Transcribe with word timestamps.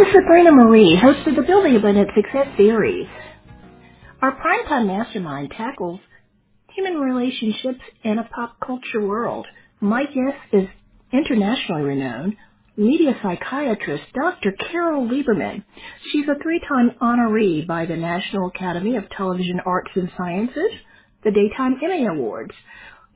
This 0.00 0.08
is 0.08 0.24
Sabrina 0.24 0.50
Marie, 0.50 0.96
host 0.96 1.28
of 1.28 1.36
the 1.36 1.42
Building 1.46 1.76
Abundant 1.76 2.08
Success 2.16 2.48
Series. 2.56 3.06
Our 4.22 4.32
primetime 4.32 4.86
mastermind 4.86 5.52
tackles 5.54 6.00
human 6.74 6.94
relationships 6.94 7.84
in 8.02 8.18
a 8.18 8.24
pop 8.34 8.56
culture 8.64 9.06
world. 9.06 9.46
My 9.78 10.04
guest 10.04 10.54
is 10.54 10.68
internationally 11.12 11.82
renowned 11.82 12.34
media 12.78 13.12
psychiatrist 13.22 14.04
Dr. 14.14 14.56
Carol 14.72 15.06
Lieberman. 15.06 15.64
She's 16.10 16.24
a 16.30 16.42
three-time 16.42 16.92
honoree 17.02 17.66
by 17.66 17.84
the 17.84 17.96
National 17.96 18.48
Academy 18.48 18.96
of 18.96 19.04
Television 19.14 19.60
Arts 19.66 19.90
and 19.96 20.08
Sciences, 20.16 20.72
the 21.24 21.30
Daytime 21.30 21.76
Emmy 21.84 22.06
Awards, 22.06 22.54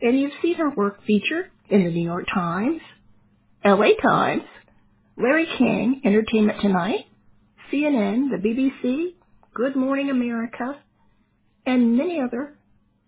and 0.02 0.20
you've 0.20 0.36
seen 0.42 0.56
her 0.56 0.68
work 0.68 0.98
featured 1.06 1.46
in 1.70 1.82
the 1.82 1.90
New 1.90 2.04
York 2.04 2.26
Times, 2.34 2.82
LA 3.64 3.96
Times, 4.02 4.42
Larry 5.16 5.46
King, 5.58 6.00
Entertainment 6.04 6.58
Tonight, 6.60 7.06
CNN, 7.72 8.30
the 8.30 8.42
BBC, 8.44 9.14
Good 9.54 9.76
Morning 9.76 10.10
America, 10.10 10.76
and 11.64 11.96
many 11.96 12.18
other 12.20 12.56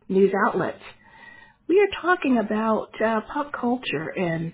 news 0.08 0.30
outlets. 0.46 0.78
We 1.68 1.80
are 1.80 2.00
talking 2.00 2.38
about 2.38 2.90
uh, 3.04 3.22
pop 3.32 3.52
culture 3.52 4.08
and 4.08 4.52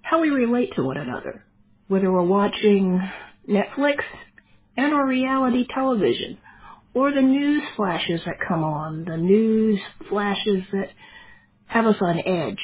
how 0.00 0.22
we 0.22 0.30
relate 0.30 0.70
to 0.76 0.82
one 0.82 0.96
another, 0.96 1.44
whether 1.88 2.10
we're 2.10 2.22
watching 2.22 2.98
Netflix 3.46 3.96
and 4.78 4.94
or 4.94 5.06
reality 5.06 5.64
television, 5.74 6.38
or 6.94 7.12
the 7.12 7.20
news 7.20 7.62
flashes 7.76 8.20
that 8.24 8.36
come 8.48 8.64
on, 8.64 9.04
the 9.04 9.18
news 9.18 9.78
flashes 10.08 10.62
that 10.72 10.88
have 11.66 11.84
us 11.84 11.96
on 12.00 12.18
edge. 12.18 12.60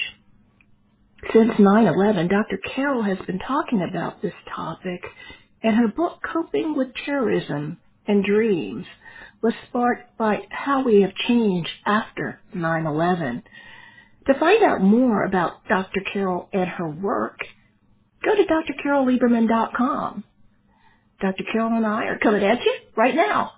Since 1.34 1.50
9-11, 1.58 2.30
Dr. 2.30 2.58
Carol 2.76 3.02
has 3.02 3.18
been 3.26 3.40
talking 3.40 3.82
about 3.82 4.22
this 4.22 4.32
topic, 4.54 5.02
and 5.64 5.76
her 5.76 5.88
book, 5.88 6.20
Coping 6.32 6.76
with 6.76 6.88
Terrorism 7.04 7.78
and 8.06 8.24
Dreams, 8.24 8.86
was 9.42 9.52
sparked 9.68 10.16
by 10.16 10.36
how 10.50 10.84
we 10.84 11.02
have 11.02 11.10
changed 11.26 11.68
after 11.84 12.40
9-11. 12.54 13.42
To 14.28 14.38
find 14.38 14.62
out 14.62 14.80
more 14.80 15.24
about 15.24 15.66
Dr. 15.68 16.02
Carol 16.12 16.48
and 16.52 16.68
her 16.68 16.88
work, 16.88 17.38
go 18.24 18.30
to 18.30 18.44
drcarollieberman.com. 18.88 20.22
Dr. 21.20 21.44
Carol 21.52 21.76
and 21.76 21.84
I 21.84 22.04
are 22.04 22.18
coming 22.22 22.44
at 22.44 22.64
you 22.64 22.74
right 22.96 23.14
now. 23.16 23.50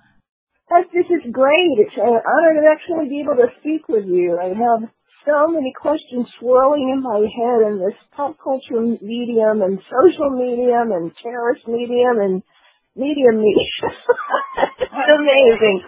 This 0.94 1.06
is 1.10 1.30
great. 1.30 1.78
It's 1.78 1.94
an 1.96 2.02
honor 2.04 2.54
to 2.54 2.68
actually 2.72 3.10
be 3.10 3.20
able 3.20 3.36
to 3.36 3.48
speak 3.60 3.86
with 3.86 4.06
you. 4.06 4.38
I 4.40 4.48
have 4.48 4.90
so 5.26 5.50
many 5.50 5.74
questions 5.74 6.26
swirling 6.38 6.94
in 6.94 7.02
my 7.02 7.18
head 7.18 7.66
in 7.66 7.82
this 7.82 7.98
pop 8.14 8.38
culture 8.38 8.80
medium 9.02 9.60
and 9.60 9.82
social 9.90 10.30
medium 10.30 10.94
and 10.94 11.10
terrorist 11.20 11.66
medium 11.66 12.22
and 12.22 12.42
media 12.94 13.34
medium. 13.34 13.90
it's 14.86 15.10
amazing. 15.18 15.82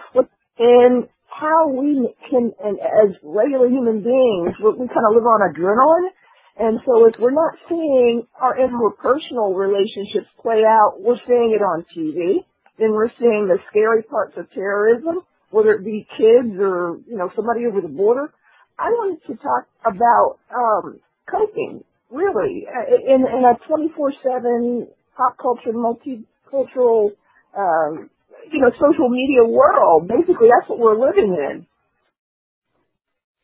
And 0.59 1.07
how 1.31 1.71
we 1.71 2.13
can, 2.29 2.51
and 2.59 2.77
as 2.83 3.15
regular 3.23 3.69
human 3.69 4.03
beings, 4.03 4.59
we, 4.59 4.75
kind 4.75 5.07
of 5.07 5.15
live 5.15 5.23
on 5.23 5.47
adrenaline. 5.55 6.11
And 6.59 6.79
so 6.85 7.07
if 7.07 7.15
we're 7.17 7.31
not 7.31 7.55
seeing 7.69 8.27
our 8.41 8.57
interpersonal 8.59 9.55
relationships 9.55 10.27
play 10.41 10.67
out, 10.67 10.99
we're 10.99 11.21
seeing 11.25 11.55
it 11.55 11.63
on 11.63 11.85
TV. 11.95 12.43
Then 12.77 12.91
we're 12.91 13.11
seeing 13.17 13.47
the 13.47 13.59
scary 13.69 14.03
parts 14.03 14.33
of 14.35 14.51
terrorism, 14.51 15.23
whether 15.51 15.71
it 15.71 15.85
be 15.85 16.05
kids 16.17 16.59
or, 16.59 16.99
you 17.07 17.15
know, 17.15 17.31
somebody 17.35 17.65
over 17.65 17.79
the 17.79 17.87
border 17.87 18.33
I 18.79 18.89
wanted 18.91 19.21
to 19.27 19.35
talk 19.35 19.67
about 19.85 20.39
um, 20.55 20.99
coping, 21.29 21.83
really, 22.09 22.65
in, 23.05 23.25
in 23.27 23.43
a 23.43 23.55
24/7 23.67 24.87
pop 25.17 25.37
culture, 25.37 25.73
multicultural, 25.73 27.11
um, 27.57 28.09
you 28.51 28.61
know, 28.61 28.71
social 28.79 29.09
media 29.09 29.43
world. 29.45 30.07
Basically, 30.07 30.47
that's 30.47 30.69
what 30.69 30.79
we're 30.79 30.99
living 30.99 31.35
in. 31.35 31.65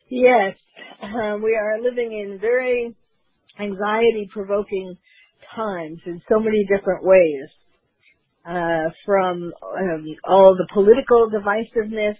Yes, 0.08 0.56
um, 1.02 1.42
we 1.42 1.54
are 1.56 1.82
living 1.82 2.12
in 2.12 2.38
very 2.40 2.94
anxiety-provoking 3.60 4.96
times 5.54 5.98
in 6.06 6.22
so 6.28 6.38
many 6.38 6.64
different 6.64 7.04
ways. 7.04 7.48
Uh, 8.46 8.90
from 9.04 9.52
um, 9.76 10.06
all 10.24 10.56
the 10.56 10.68
political 10.72 11.28
divisiveness 11.28 12.14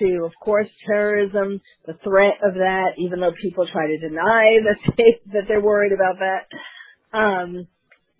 to, 0.00 0.24
of 0.24 0.32
course, 0.42 0.68
terrorism, 0.86 1.60
the 1.86 1.94
threat 2.04 2.34
of 2.44 2.54
that, 2.54 2.92
even 2.98 3.20
though 3.20 3.32
people 3.40 3.66
try 3.70 3.86
to 3.86 3.98
deny 3.98 4.58
that 4.64 4.94
they 4.96 5.20
that 5.32 5.42
they're 5.48 5.60
worried 5.60 5.92
about 5.92 6.16
that, 6.20 7.16
um, 7.16 7.66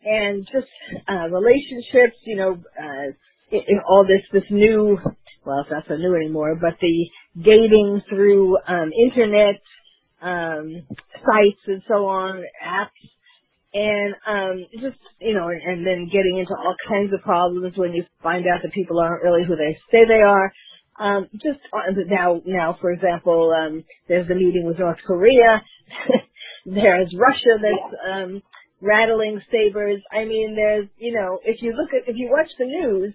and 0.04 0.46
just 0.52 0.68
uh, 1.08 1.28
relationships. 1.28 2.16
You 2.24 2.36
know, 2.36 2.52
uh, 2.52 3.08
it, 3.50 3.64
it, 3.66 3.82
all 3.88 4.06
this 4.06 4.22
this 4.32 4.50
new, 4.50 4.98
well, 5.44 5.60
it's 5.60 5.70
not 5.70 5.84
so 5.88 5.96
new 5.96 6.14
anymore, 6.14 6.56
but 6.60 6.74
the 6.80 7.10
dating 7.42 8.02
through 8.08 8.56
um, 8.66 8.90
internet 8.92 9.60
um, 10.22 10.86
sites 11.14 11.62
and 11.66 11.82
so 11.88 12.06
on, 12.06 12.42
apps. 12.64 12.88
And 13.72 14.14
um 14.26 14.66
just 14.82 14.98
you 15.20 15.32
know, 15.32 15.46
and, 15.46 15.62
and 15.62 15.86
then 15.86 16.10
getting 16.10 16.38
into 16.40 16.50
all 16.58 16.74
kinds 16.88 17.12
of 17.14 17.20
problems 17.22 17.74
when 17.76 17.92
you 17.92 18.02
find 18.20 18.44
out 18.48 18.62
that 18.64 18.72
people 18.72 18.98
aren't 18.98 19.22
really 19.22 19.44
who 19.46 19.54
they 19.54 19.78
say 19.92 20.04
they 20.08 20.22
are 20.26 20.52
um, 21.00 21.28
just 21.32 21.60
uh, 21.72 21.90
now, 22.08 22.42
now, 22.44 22.76
for 22.78 22.92
example, 22.92 23.52
um, 23.56 23.84
there's 24.06 24.28
the 24.28 24.34
meeting 24.34 24.64
with 24.66 24.78
North 24.78 24.98
Korea. 25.06 25.62
there's 26.66 27.14
Russia 27.16 27.56
that's 27.56 27.94
um, 28.12 28.42
rattling 28.82 29.40
sabers. 29.50 30.02
I 30.12 30.26
mean, 30.26 30.54
there's, 30.54 30.88
you 30.98 31.14
know, 31.14 31.40
if 31.42 31.62
you 31.62 31.72
look 31.72 31.90
at, 31.94 32.06
if 32.06 32.16
you 32.16 32.28
watch 32.30 32.50
the 32.58 32.66
news 32.66 33.14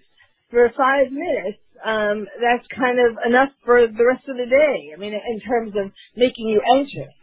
for 0.50 0.68
five 0.76 1.12
minutes, 1.12 1.58
um, 1.84 2.26
that's 2.42 2.66
kind 2.76 2.98
of 2.98 3.18
enough 3.24 3.50
for 3.64 3.86
the 3.86 4.04
rest 4.04 4.24
of 4.28 4.36
the 4.36 4.46
day. 4.46 4.90
I 4.92 4.98
mean, 4.98 5.14
in 5.14 5.40
terms 5.40 5.72
of 5.76 5.92
making 6.16 6.48
you 6.48 6.60
anxious. 6.76 7.14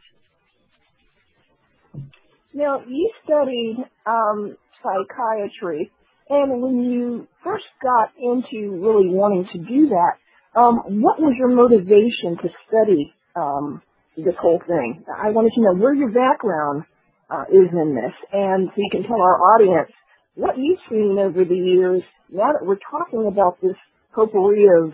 Now, 2.53 2.83
you 2.87 3.11
studied 3.25 3.77
um, 4.05 4.55
psychiatry, 4.81 5.91
and 6.29 6.61
when 6.61 6.83
you 6.83 7.27
first 7.43 7.65
got 7.81 8.11
into 8.17 8.79
really 8.79 9.09
wanting 9.09 9.45
to 9.51 9.57
do 9.57 9.89
that, 9.89 10.22
um, 10.55 11.01
what 11.01 11.19
was 11.19 11.33
your 11.37 11.49
motivation 11.49 12.37
to 12.41 12.49
study 12.67 13.13
um, 13.35 13.81
this 14.17 14.35
whole 14.39 14.61
thing? 14.67 15.03
I 15.09 15.31
wanted 15.31 15.51
to 15.55 15.61
know 15.61 15.75
where 15.75 15.93
your 15.93 16.11
background 16.11 16.83
uh, 17.29 17.45
is 17.49 17.69
in 17.71 17.95
this, 17.95 18.13
and 18.31 18.69
so 18.69 18.73
you 18.77 18.89
can 18.91 19.03
tell 19.03 19.21
our 19.21 19.39
audience 19.55 19.91
what 20.35 20.57
you've 20.57 20.79
seen 20.89 21.17
over 21.19 21.43
the 21.43 21.55
years. 21.55 22.03
Now 22.31 22.51
that 22.53 22.65
we're 22.65 22.81
talking 22.91 23.27
about 23.27 23.61
this 23.61 23.75
potpourri 24.13 24.65
of 24.81 24.93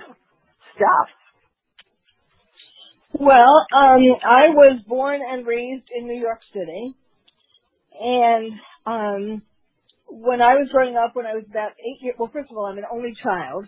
stuff. 0.76 1.10
Well, 3.14 3.66
um, 3.76 4.04
I 4.24 4.54
was 4.54 4.82
born 4.88 5.20
and 5.28 5.46
raised 5.46 5.86
in 5.98 6.08
New 6.08 6.20
York 6.20 6.40
City, 6.54 6.94
and 8.00 8.54
um, 8.86 9.42
when 10.08 10.42
I 10.42 10.56
was 10.56 10.70
growing 10.72 10.96
up, 10.96 11.16
when 11.16 11.26
I 11.26 11.34
was 11.34 11.44
about 11.50 11.72
eight 11.80 12.02
years, 12.02 12.16
well, 12.18 12.30
first 12.32 12.50
of 12.52 12.58
all, 12.58 12.68
I'm 12.68 12.78
an 12.78 12.86
only 12.92 13.14
child, 13.22 13.66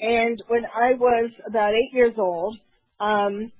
and 0.00 0.42
when 0.48 0.64
I 0.64 0.94
was 0.94 1.30
about 1.46 1.74
eight 1.74 1.94
years 1.94 2.14
old, 2.18 2.56
um, 3.00 3.52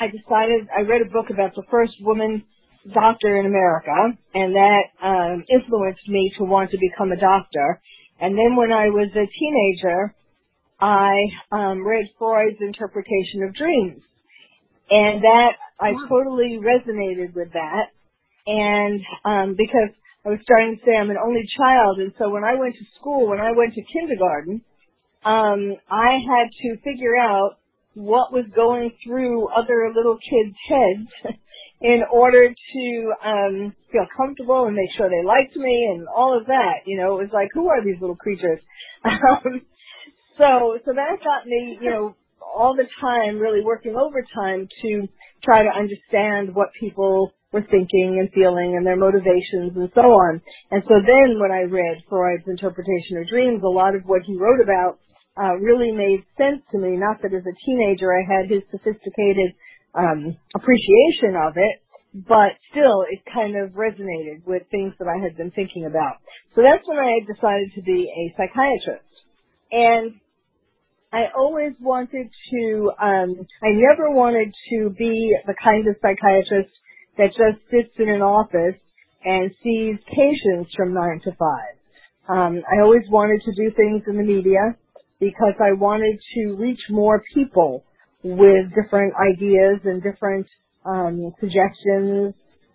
I 0.00 0.06
decided 0.06 0.66
I 0.76 0.82
read 0.82 1.02
a 1.02 1.10
book 1.10 1.30
about 1.30 1.54
the 1.54 1.62
first 1.70 1.92
woman 2.00 2.44
doctor 2.92 3.38
in 3.38 3.46
America, 3.46 4.18
and 4.34 4.54
that 4.54 4.84
um, 5.02 5.44
influenced 5.48 6.06
me 6.08 6.32
to 6.38 6.44
want 6.44 6.70
to 6.72 6.78
become 6.78 7.12
a 7.12 7.20
doctor. 7.20 7.80
And 8.20 8.36
then 8.36 8.56
when 8.56 8.72
I 8.72 8.88
was 8.88 9.08
a 9.14 9.26
teenager, 9.26 10.14
I 10.80 11.14
um, 11.52 11.86
read 11.86 12.06
Freud's 12.18 12.58
interpretation 12.60 13.44
of 13.46 13.54
dreams, 13.54 14.02
and 14.90 15.22
that 15.22 15.52
I 15.80 15.92
totally 16.08 16.58
resonated 16.58 17.34
with 17.34 17.52
that. 17.54 17.94
And 18.46 19.00
um, 19.24 19.54
because 19.56 19.94
I 20.26 20.30
was 20.30 20.40
starting 20.42 20.76
to 20.76 20.84
say 20.84 20.96
I'm 20.96 21.10
an 21.10 21.16
only 21.16 21.46
child, 21.56 22.00
and 22.00 22.12
so 22.18 22.28
when 22.28 22.44
I 22.44 22.58
went 22.58 22.74
to 22.74 22.84
school, 22.98 23.28
when 23.28 23.40
I 23.40 23.52
went 23.52 23.74
to 23.74 23.82
kindergarten, 23.92 24.60
um, 25.24 25.76
I 25.90 26.18
had 26.20 26.50
to 26.62 26.76
figure 26.82 27.16
out 27.16 27.58
what 27.94 28.32
was 28.32 28.44
going 28.54 28.90
through 29.06 29.48
other 29.48 29.90
little 29.94 30.18
kids' 30.18 30.56
heads 30.68 31.36
in 31.80 32.02
order 32.12 32.48
to 32.48 33.12
um, 33.24 33.74
feel 33.92 34.06
comfortable 34.16 34.66
and 34.66 34.74
make 34.74 34.90
sure 34.96 35.08
they 35.08 35.26
liked 35.26 35.56
me 35.56 35.90
and 35.94 36.06
all 36.08 36.36
of 36.36 36.46
that. 36.46 36.86
You 36.86 36.98
know, 36.98 37.18
it 37.18 37.24
was 37.24 37.32
like, 37.32 37.48
who 37.54 37.68
are 37.68 37.84
these 37.84 38.00
little 38.00 38.16
creatures? 38.16 38.60
Um, 39.04 39.60
so, 40.38 40.78
so 40.84 40.92
that 40.94 41.22
got 41.22 41.46
me, 41.46 41.78
you 41.80 41.90
know, 41.90 42.16
all 42.40 42.74
the 42.74 42.88
time 43.00 43.38
really 43.38 43.60
working 43.62 43.94
overtime 43.94 44.66
to 44.82 45.08
try 45.44 45.62
to 45.62 45.68
understand 45.68 46.54
what 46.54 46.68
people 46.80 47.32
were 47.52 47.62
thinking 47.70 48.18
and 48.18 48.30
feeling 48.32 48.74
and 48.76 48.86
their 48.86 48.96
motivations 48.96 49.76
and 49.76 49.90
so 49.94 50.00
on. 50.00 50.40
And 50.70 50.82
so 50.88 50.94
then 50.98 51.38
when 51.38 51.52
I 51.52 51.62
read 51.70 52.02
Freud's 52.08 52.48
interpretation 52.48 53.18
of 53.18 53.28
dreams, 53.28 53.62
a 53.62 53.68
lot 53.68 53.94
of 53.94 54.02
what 54.06 54.22
he 54.26 54.36
wrote 54.36 54.60
about 54.60 54.98
uh, 55.36 55.54
really 55.58 55.92
made 55.92 56.24
sense 56.38 56.62
to 56.72 56.78
me. 56.78 56.96
Not 56.96 57.22
that 57.22 57.34
as 57.34 57.44
a 57.46 57.56
teenager 57.66 58.12
I 58.12 58.22
had 58.22 58.50
his 58.50 58.62
sophisticated 58.70 59.54
um, 59.94 60.36
appreciation 60.54 61.34
of 61.36 61.54
it, 61.56 61.82
but 62.26 62.54
still 62.70 63.04
it 63.10 63.20
kind 63.32 63.56
of 63.56 63.70
resonated 63.70 64.46
with 64.46 64.62
things 64.70 64.94
that 64.98 65.08
I 65.08 65.22
had 65.22 65.36
been 65.36 65.50
thinking 65.50 65.86
about. 65.86 66.22
So 66.54 66.62
that's 66.62 66.86
when 66.86 66.98
I 66.98 67.18
decided 67.26 67.72
to 67.74 67.82
be 67.82 68.06
a 68.06 68.34
psychiatrist. 68.36 69.10
And 69.72 70.14
I 71.12 71.26
always 71.36 71.72
wanted 71.80 72.28
to, 72.50 72.90
um, 73.00 73.46
I 73.62 73.70
never 73.70 74.10
wanted 74.10 74.52
to 74.70 74.90
be 74.98 75.36
the 75.46 75.54
kind 75.62 75.86
of 75.88 75.96
psychiatrist 76.02 76.70
that 77.18 77.28
just 77.28 77.62
sits 77.70 77.94
in 77.98 78.08
an 78.08 78.22
office 78.22 78.78
and 79.24 79.50
sees 79.62 79.96
patients 80.08 80.70
from 80.76 80.92
nine 80.94 81.20
to 81.24 81.30
five. 81.32 81.74
Um, 82.28 82.62
I 82.70 82.82
always 82.82 83.02
wanted 83.10 83.42
to 83.42 83.52
do 83.54 83.74
things 83.76 84.02
in 84.06 84.16
the 84.16 84.22
media 84.22 84.76
because 85.24 85.54
I 85.58 85.72
wanted 85.72 86.20
to 86.34 86.54
reach 86.56 86.80
more 86.90 87.22
people 87.32 87.82
with 88.22 88.66
different 88.74 89.14
ideas 89.16 89.80
and 89.84 90.02
different 90.02 90.46
um, 90.84 91.32
suggestions 91.40 92.34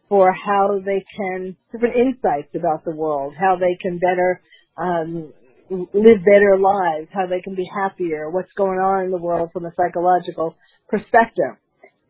for 0.09 0.33
how 0.33 0.79
they 0.83 1.05
can, 1.15 1.55
different 1.71 1.95
insights 1.95 2.49
about 2.55 2.83
the 2.85 2.95
world, 2.95 3.35
how 3.39 3.55
they 3.55 3.77
can 3.79 3.99
better 3.99 4.41
um, 4.77 5.31
live 5.69 6.25
better 6.25 6.57
lives, 6.57 7.07
how 7.13 7.27
they 7.27 7.41
can 7.41 7.53
be 7.53 7.69
happier, 7.71 8.31
what's 8.31 8.51
going 8.57 8.79
on 8.79 9.05
in 9.05 9.11
the 9.11 9.21
world 9.21 9.51
from 9.53 9.65
a 9.65 9.71
psychological 9.77 10.55
perspective. 10.89 11.53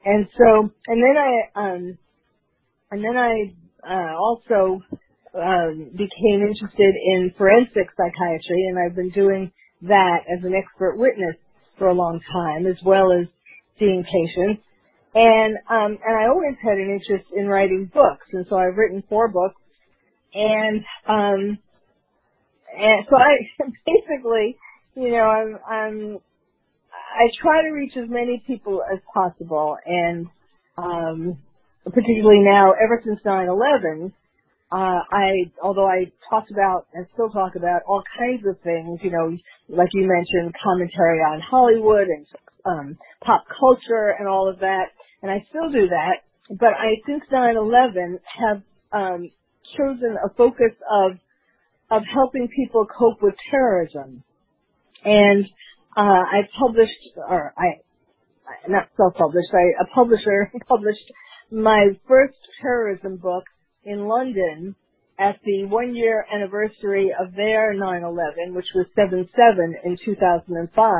And 0.06 0.27
so, 0.38 0.71
and 0.88 1.03
then 1.03 1.15
I, 1.18 1.59
um, 1.59 1.97
and 2.92 3.03
then 3.03 3.18
I 3.18 3.33
uh, 3.83 4.15
also 4.18 4.81
um, 5.35 5.92
became 5.92 6.47
interested 6.47 6.95
in 7.12 7.33
forensic 7.38 7.89
psychiatry, 7.97 8.68
and 8.69 8.80
I've 8.80 8.95
been 8.95 9.12
doing 9.12 9.51
that 9.84 10.20
as 10.31 10.44
an 10.44 10.54
expert 10.56 10.98
witness 10.98 11.36
for 11.80 11.88
a 11.90 11.94
long 11.94 12.20
time, 12.34 12.68
as 12.68 12.78
well 12.86 13.12
as 13.14 13.28
seeing 13.80 14.04
patients. 14.04 14.64
And 15.16 15.58
um, 15.70 16.00
and 16.06 16.18
I 16.20 16.28
always 16.30 16.56
had 16.64 16.78
an 16.78 16.90
interest 16.92 17.30
in 17.36 17.48
writing 17.48 17.90
books, 17.94 18.28
and 18.34 18.46
so 18.50 18.58
I've 18.58 18.78
written 18.78 19.04
four 19.10 19.30
books. 19.30 19.56
And 20.34 20.81
um, 21.08 21.60
and 22.78 23.06
so 23.10 23.18
I 23.18 23.38
basically, 23.86 24.58
you 24.96 25.12
know, 25.12 25.24
I'm 25.24 25.60
I'm 25.70 26.20
I 26.94 27.30
try 27.42 27.64
to 27.64 27.70
reach 27.70 27.94
as 27.98 28.10
many 28.10 28.44
people 28.48 28.81
as 28.92 29.00
possible, 29.14 29.78
and 29.86 30.28
um, 30.78 31.38
particularly 31.86 32.42
now, 32.44 32.74
ever 32.74 33.02
since 33.06 33.20
9/11, 33.26 34.14
uh, 34.71 35.01
I 35.12 35.51
although 35.63 35.88
I 35.88 36.12
talked 36.30 36.51
about 36.51 36.86
and 36.94 37.07
still 37.13 37.30
talk 37.30 37.56
about 37.56 37.81
all 37.88 38.04
kinds 38.18 38.45
of 38.48 38.60
things, 38.62 39.00
you 39.01 39.10
know, 39.10 39.36
like 39.68 39.89
you 39.94 40.07
mentioned, 40.07 40.54
commentary 40.63 41.19
on 41.19 41.42
Hollywood 41.42 42.07
and 42.07 42.25
um, 42.66 42.98
pop 43.24 43.45
culture 43.60 44.16
and 44.19 44.27
all 44.27 44.48
of 44.48 44.60
that, 44.60 44.94
and 45.24 45.31
I 45.31 45.45
still 45.50 45.71
do 45.71 45.88
that. 45.89 46.21
But 46.51 46.74
I, 46.77 47.01
since 47.07 47.24
9/11, 47.31 48.19
have 48.39 48.62
um, 48.92 49.31
chosen 49.75 50.18
a 50.24 50.30
focus 50.36 50.74
of 50.92 51.13
of 51.89 52.04
helping 52.13 52.48
people 52.56 52.86
cope 52.86 53.24
with 53.24 53.33
terrorism, 53.50 54.24
and 55.04 55.45
uh, 55.98 56.01
I 56.30 56.42
published, 56.60 57.18
or 57.27 57.54
I 57.57 57.81
not 58.68 58.89
self-published, 58.98 59.50
I, 59.51 59.83
a 59.83 59.88
publisher 59.95 60.51
published 60.68 61.12
my 61.51 61.89
first 62.07 62.38
terrorism 62.62 63.18
book 63.18 63.44
in 63.89 64.07
London 64.07 64.75
at 65.19 65.36
the 65.44 65.65
one 65.65 65.95
year 65.95 66.25
anniversary 66.33 67.12
of 67.19 67.33
their 67.36 67.74
9-11, 67.75 68.53
which 68.53 68.68
was 68.75 68.86
7-7 68.97 69.25
in 69.83 69.97
2005. 70.06 70.95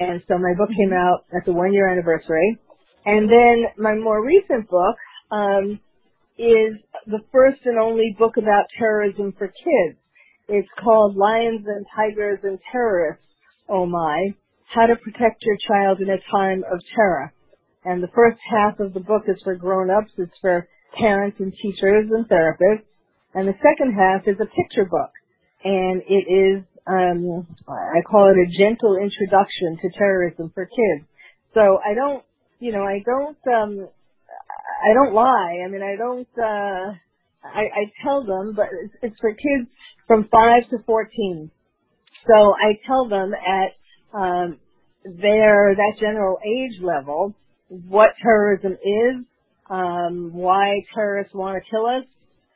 And 0.00 0.22
so 0.28 0.36
my 0.38 0.52
book 0.58 0.68
came 0.76 0.92
out 0.92 1.24
at 1.34 1.46
the 1.46 1.52
one 1.52 1.72
year 1.72 1.88
anniversary. 1.88 2.58
And 3.06 3.30
then 3.30 3.64
my 3.78 3.94
more 3.94 4.24
recent 4.24 4.68
book, 4.68 4.96
um, 5.30 5.80
is 6.38 6.78
the 7.06 7.20
first 7.32 7.58
and 7.64 7.78
only 7.78 8.14
book 8.18 8.36
about 8.36 8.66
terrorism 8.78 9.34
for 9.36 9.48
kids. 9.48 9.98
It's 10.48 10.68
called 10.82 11.16
Lions 11.16 11.66
and 11.66 11.84
Tigers 11.96 12.38
and 12.44 12.58
Terrorists, 12.70 13.24
oh 13.68 13.86
my, 13.86 14.28
how 14.72 14.86
to 14.86 14.96
protect 14.96 15.42
your 15.42 15.56
child 15.68 16.00
in 16.00 16.08
a 16.08 16.18
time 16.30 16.62
of 16.70 16.80
terror. 16.94 17.32
And 17.84 18.02
the 18.02 18.10
first 18.14 18.38
half 18.50 18.78
of 18.80 18.94
the 18.94 19.00
book 19.00 19.22
is 19.26 19.40
for 19.42 19.56
grown-ups. 19.56 20.12
It's 20.16 20.38
for 20.40 20.68
parents 20.96 21.36
and 21.40 21.52
teachers 21.62 22.10
and 22.10 22.28
therapists. 22.28 22.84
And 23.34 23.48
the 23.48 23.54
second 23.62 23.94
half 23.94 24.22
is 24.26 24.36
a 24.40 24.46
picture 24.46 24.86
book. 24.90 25.10
And 25.64 26.02
it 26.08 26.26
is, 26.30 26.64
um, 26.86 27.46
I 27.68 28.00
call 28.08 28.30
it 28.30 28.38
a 28.38 28.58
gentle 28.58 28.96
introduction 28.96 29.78
to 29.82 29.90
terrorism 29.98 30.50
for 30.54 30.66
kids. 30.66 31.06
So 31.54 31.78
I 31.84 31.94
don't, 31.94 32.24
you 32.60 32.72
know, 32.72 32.82
I 32.84 33.02
don't, 33.04 33.38
um, 33.48 33.88
I 34.84 34.94
don't 34.94 35.14
lie. 35.14 35.62
I 35.64 35.68
mean, 35.68 35.82
I 35.82 35.96
don't, 35.96 36.28
uh, 36.38 36.94
I, 37.44 37.62
I 37.62 37.84
tell 38.04 38.24
them, 38.24 38.54
but 38.56 38.66
it's, 38.84 38.94
it's 39.02 39.16
for 39.20 39.32
kids 39.32 39.68
from 40.06 40.28
5 40.30 40.70
to 40.70 40.78
14. 40.86 41.50
So 42.26 42.34
I 42.54 42.78
tell 42.86 43.08
them 43.08 43.32
at, 43.34 44.18
um, 44.18 44.58
their, 45.04 45.74
that 45.76 45.94
general 46.00 46.38
age 46.44 46.80
level, 46.82 47.34
what 47.68 48.10
terrorism 48.22 48.72
is, 48.72 49.24
um, 49.70 50.30
why 50.32 50.82
terrorists 50.94 51.34
want 51.34 51.62
to 51.62 51.70
kill 51.70 51.86
us. 51.86 52.04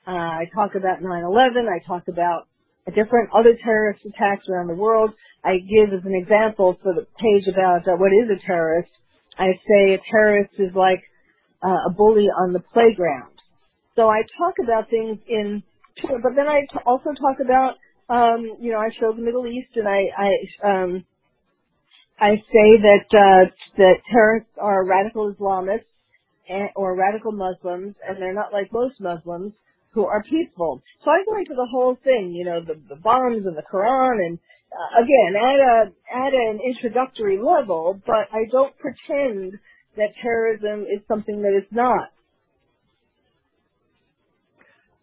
Uh, 0.07 0.11
I 0.11 0.45
talk 0.55 0.75
about 0.75 1.01
9/11. 1.01 1.69
I 1.69 1.85
talk 1.87 2.09
about 2.09 2.49
different 2.95 3.31
other 3.33 3.57
terrorist 3.63 4.01
attacks 4.05 4.49
around 4.49 4.69
the 4.69 4.75
world. 4.75 5.11
I 5.45 5.59
give 5.59 5.93
as 5.93 6.05
an 6.05 6.15
example 6.15 6.79
for 6.83 6.95
the 6.95 7.07
page 7.19 7.47
about 7.53 7.87
uh, 7.87 7.97
what 7.97 8.13
is 8.13 8.31
a 8.31 8.47
terrorist. 8.47 8.91
I 9.39 9.53
say 9.69 9.95
a 9.95 9.99
terrorist 10.11 10.55
is 10.59 10.75
like 10.75 11.03
uh, 11.63 11.89
a 11.89 11.91
bully 11.91 12.27
on 12.27 12.53
the 12.53 12.61
playground. 12.73 13.33
So 13.97 14.09
I 14.09 14.23
talk 14.39 14.55
about 14.63 14.91
things 14.91 15.19
in, 15.29 15.63
but 16.03 16.35
then 16.35 16.49
I 16.49 16.67
also 16.87 17.11
talk 17.21 17.39
about, 17.45 17.75
um, 18.09 18.57
you 18.61 18.73
know, 18.73 18.79
I 18.79 18.89
show 18.99 19.13
the 19.13 19.23
Middle 19.23 19.47
East 19.47 19.77
and 19.77 19.87
I, 19.89 20.01
I, 20.17 20.69
um, 20.69 21.05
I 22.19 22.37
say 22.37 22.79
that 22.83 23.07
uh, 23.11 23.51
that 23.79 23.95
terrorists 24.11 24.53
are 24.61 24.85
radical 24.87 25.35
Islamists 25.35 25.92
or 26.77 26.97
radical 26.97 27.33
Muslims, 27.33 27.95
and 28.07 28.17
they're 28.21 28.35
not 28.35 28.53
like 28.53 28.73
most 28.73 29.01
Muslims 29.01 29.53
who 29.93 30.07
are 30.07 30.23
peaceful. 30.23 30.83
So 31.05 31.11
I 31.11 31.25
go 31.25 31.37
into 31.39 31.55
the 31.55 31.69
whole 31.71 31.97
thing, 32.03 32.33
you 32.35 32.45
know, 32.45 32.61
the, 32.61 32.75
the 32.89 33.01
bombs 33.01 33.47
and 33.47 33.57
the 33.57 33.63
Quran, 33.63 34.27
and 34.27 34.39
uh, 34.73 35.03
again 35.03 35.37
at 35.37 35.61
a 35.61 36.27
at 36.27 36.33
an 36.35 36.61
introductory 36.65 37.39
level, 37.39 38.01
but 38.07 38.29
I 38.33 38.45
don't 38.51 38.75
pretend 38.79 39.59
that 39.97 40.11
terrorism 40.23 40.83
is 40.83 41.01
something 41.09 41.43
that 41.43 41.53
it's 41.55 41.73
not. 41.73 42.11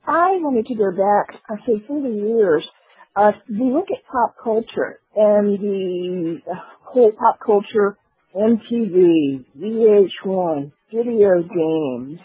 I 0.05 0.39
wanted 0.41 0.65
to 0.67 0.75
go 0.75 0.91
back, 0.91 1.39
I 1.49 1.55
say, 1.67 1.85
through 1.85 2.03
the 2.03 2.27
years. 2.27 2.67
Uh, 3.15 3.31
we 3.49 3.71
look 3.71 3.87
at 3.91 4.03
pop 4.11 4.35
culture 4.43 4.99
and 5.15 5.59
the 5.59 6.41
whole 6.81 7.11
pop 7.11 7.39
culture, 7.45 7.97
MTV, 8.35 9.45
VH1, 9.59 10.71
video 10.93 11.41
games, 11.41 12.19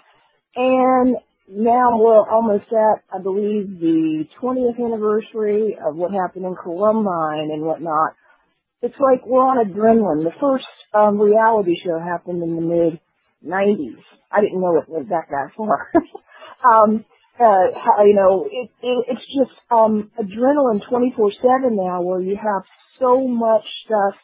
and 0.57 1.17
now 1.49 1.99
we're 1.99 2.29
almost 2.29 2.67
at, 2.73 3.05
I 3.13 3.23
believe, 3.23 3.79
the 3.81 4.25
20th 4.43 4.85
anniversary 4.85 5.77
of 5.85 5.97
what 5.97 6.13
happened 6.13 6.47
in 6.47 6.57
Columbine 6.63 7.51
and 7.53 7.63
whatnot. 7.63 8.15
It's 8.83 8.95
like 9.01 9.27
we're 9.27 9.41
on 9.41 9.65
adrenaline. 9.65 10.25
The 10.25 10.37
first 10.41 10.67
um, 10.93 11.21
reality 11.21 11.75
show 11.85 11.99
happened 11.99 12.43
in 12.43 12.57
the 12.57 12.63
mid 12.63 13.01
90s. 13.45 14.01
I 14.31 14.41
didn't 14.41 14.61
know 14.61 14.79
it 14.79 14.89
was 14.89 15.07
that 15.11 15.29
that 15.31 15.51
far. 15.57 15.91
um, 16.65 17.05
uh, 17.41 18.05
you 18.05 18.15
know, 18.15 18.47
it, 18.51 18.71
it, 18.83 19.05
it's 19.09 19.27
just 19.37 19.57
um, 19.71 20.11
adrenaline 20.19 20.81
24/7 20.91 21.33
now, 21.73 22.03
where 22.03 22.21
you 22.21 22.37
have 22.37 22.63
so 23.01 23.27
much 23.27 23.65
stuff, 23.87 24.15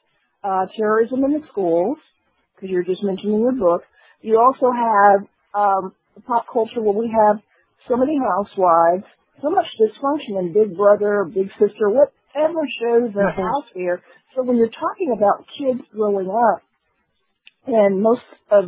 uh, 0.44 0.66
terrorism 0.76 1.25
in 1.25 1.32
the 1.32 1.47
schools, 1.50 1.99
because 2.54 2.70
you're 2.70 2.85
just 2.85 3.02
mentioning 3.02 3.40
your 3.40 3.52
book. 3.52 3.82
You 4.22 4.38
also 4.38 4.70
have 4.72 5.26
um, 5.54 5.92
pop 6.26 6.46
culture 6.52 6.80
where 6.80 6.94
we 6.94 7.08
have 7.08 7.40
so 7.88 7.96
many 7.96 8.18
housewives, 8.18 9.04
so 9.42 9.50
much 9.50 9.66
dysfunction 9.80 10.38
in 10.38 10.52
Big 10.52 10.76
Brother, 10.76 11.24
Big 11.24 11.48
Sister, 11.58 11.88
whatever 11.88 12.60
shows 12.80 13.10
are 13.16 13.32
mm-hmm. 13.32 13.40
out 13.40 13.64
there. 13.74 14.02
So 14.34 14.42
when 14.42 14.56
you're 14.56 14.68
talking 14.68 15.14
about 15.16 15.46
kids 15.58 15.80
growing 15.92 16.28
up, 16.28 16.62
and 17.66 18.02
most 18.02 18.22
of 18.50 18.64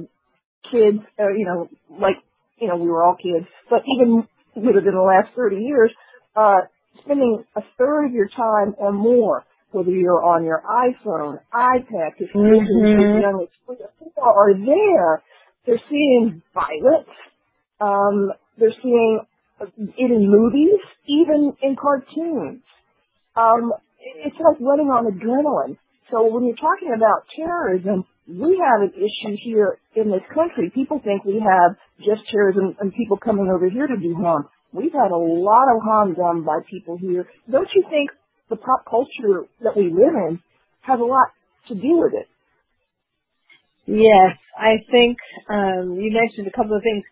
kids, 0.70 0.98
uh, 1.18 1.28
you 1.36 1.44
know, 1.46 1.68
like, 1.90 2.16
you 2.58 2.68
know, 2.68 2.76
we 2.76 2.88
were 2.88 3.02
all 3.02 3.16
kids, 3.16 3.46
but 3.68 3.80
even 3.96 4.26
within 4.54 4.94
the 4.94 5.00
last 5.00 5.34
30 5.36 5.56
years, 5.56 5.90
uh, 6.36 6.60
spending 7.04 7.44
a 7.56 7.60
third 7.78 8.06
of 8.06 8.12
your 8.12 8.28
time 8.28 8.74
or 8.78 8.92
more, 8.92 9.44
whether 9.70 9.90
you're 9.90 10.22
on 10.22 10.44
your 10.44 10.62
iPhone, 10.62 11.38
iPad, 11.52 12.10
because 12.18 12.34
mm-hmm. 12.34 13.20
young 13.22 13.46
people 13.58 14.22
are 14.22 14.54
there, 14.54 15.22
they're 15.66 15.82
seeing 15.88 16.42
violence, 16.54 17.08
um, 17.80 18.32
they're 18.58 18.74
seeing 18.82 19.20
it 19.60 20.10
in 20.10 20.30
movies, 20.30 20.80
even 21.06 21.54
in 21.62 21.76
cartoons. 21.76 22.62
Um, 23.36 23.72
it's 24.00 24.36
like 24.36 24.60
running 24.60 24.88
on 24.88 25.06
adrenaline. 25.06 25.78
So 26.10 26.26
when 26.26 26.44
you're 26.44 26.56
talking 26.56 26.92
about 26.94 27.24
terrorism, 27.34 28.04
we 28.28 28.60
have 28.60 28.82
an 28.82 28.92
issue 28.94 29.36
here 29.44 29.78
in 29.96 30.10
this 30.10 30.22
country. 30.34 30.70
People 30.74 31.00
think 31.02 31.24
we 31.24 31.40
have 31.40 31.76
just 31.98 32.28
terrorism 32.30 32.76
and 32.80 32.92
people 32.94 33.16
coming 33.16 33.48
over 33.48 33.68
here 33.68 33.86
to 33.86 33.96
do 33.96 34.14
harm. 34.14 34.48
we've 34.72 34.92
had 34.92 35.10
a 35.10 35.16
lot 35.16 35.68
of 35.74 35.82
harm 35.82 36.14
done 36.14 36.44
by 36.44 36.60
people 36.70 36.96
here. 36.98 37.26
Don't 37.50 37.68
you 37.74 37.84
think 37.90 38.10
the 38.50 38.56
pop 38.56 38.84
culture 38.88 39.46
that 39.62 39.76
we 39.76 39.84
live 39.84 40.14
in 40.28 40.40
has 40.82 41.00
a 41.00 41.04
lot 41.04 41.28
to 41.68 41.74
do 41.74 41.98
with 41.98 42.14
it? 42.14 42.28
Yes, 43.86 44.38
I 44.58 44.76
think 44.90 45.18
um, 45.50 45.98
you 46.00 46.12
mentioned 46.12 46.46
a 46.46 46.52
couple 46.56 46.76
of 46.76 46.82
things 46.82 47.04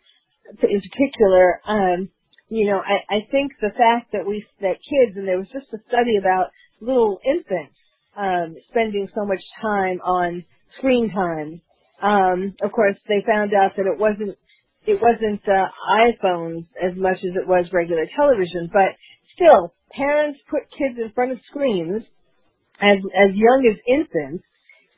in 0.63 0.81
particular. 0.83 1.61
Um, 1.67 2.11
you 2.51 2.67
know, 2.67 2.81
I, 2.81 3.17
I 3.17 3.21
think 3.31 3.53
the 3.61 3.71
fact 3.77 4.13
that 4.13 4.27
we 4.27 4.45
that 4.61 4.77
kids 4.89 5.17
and 5.17 5.29
there 5.29 5.39
was 5.39 5.49
just 5.53 5.67
a 5.75 5.79
study 5.89 6.17
about 6.19 6.49
little 6.81 7.19
infants 7.27 7.75
um, 8.17 8.57
spending 8.71 9.09
so 9.15 9.27
much 9.27 9.43
time 9.63 10.01
on 10.05 10.45
screen 10.79 11.11
time. 11.11 11.61
Um, 12.03 12.55
of 12.63 12.73
course, 12.73 12.97
they 13.09 13.25
found 13.27 13.53
out 13.55 13.73
that 13.77 13.87
it 13.87 13.99
wasn't 13.99 14.37
it 14.87 15.01
wasn't 15.03 15.43
uh, 15.49 15.69
iPhones 15.99 16.67
as 16.83 16.97
much 16.97 17.19
as 17.19 17.37
it 17.37 17.49
was 17.49 17.67
regular 17.73 18.07
television, 18.17 18.71
but 18.73 18.95
still, 19.35 19.75
parents 19.93 20.41
put 20.51 20.63
kids 20.79 20.99
in 21.03 21.13
front 21.15 21.33
of 21.33 21.39
screens 21.51 22.03
as 22.81 22.99
as 22.99 23.35
young 23.37 23.67
as 23.71 23.79
infants 23.89 24.45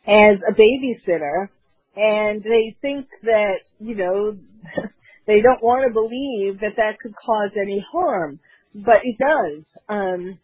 as 0.06 0.38
a 0.48 0.54
babysitter, 0.54 1.48
and 1.96 2.42
they 2.42 2.76
think 2.82 3.06
that 3.24 3.56
you 3.80 3.96
know 3.96 4.36
they 5.26 5.40
don't 5.42 5.62
want 5.62 5.84
to 5.86 5.92
believe 5.94 6.60
that 6.60 6.76
that 6.76 6.98
could 7.02 7.14
cause 7.24 7.50
any 7.60 7.84
harm, 7.92 8.40
but 8.74 9.00
it 9.04 9.18
does. 9.18 9.64
Um, 9.88 10.38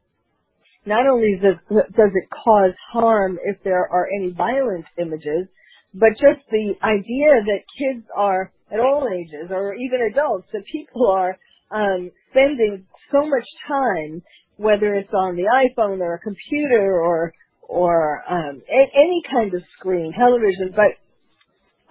not 0.86 1.06
only 1.08 1.38
does, 1.42 1.56
does 1.70 2.12
it 2.14 2.28
cause 2.44 2.74
harm 2.92 3.38
if 3.44 3.58
there 3.64 3.88
are 3.92 4.08
any 4.20 4.32
violent 4.32 4.86
images, 4.98 5.48
but 5.94 6.10
just 6.12 6.42
the 6.50 6.74
idea 6.82 7.30
that 7.46 7.62
kids 7.78 8.06
are 8.16 8.52
at 8.72 8.80
all 8.80 9.08
ages 9.12 9.50
or 9.52 9.76
even 9.76 10.00
adults 10.12 10.48
that 10.54 10.64
people 10.72 11.08
are 11.10 11.38
um, 11.72 12.10
spending 12.32 12.86
so 13.12 13.26
much 13.28 13.46
time, 13.68 14.22
whether 14.58 14.96
it's 14.96 15.14
on 15.14 15.36
the 15.36 15.44
iPhone 15.44 16.00
or 16.00 16.16
a 16.16 16.20
computer 16.20 17.00
or 17.02 17.32
or 17.68 18.22
um, 18.30 18.62
a- 18.68 18.98
any 18.98 19.22
kind 19.32 19.54
of 19.54 19.62
screen, 19.78 20.12
television, 20.18 20.72
but 20.76 20.92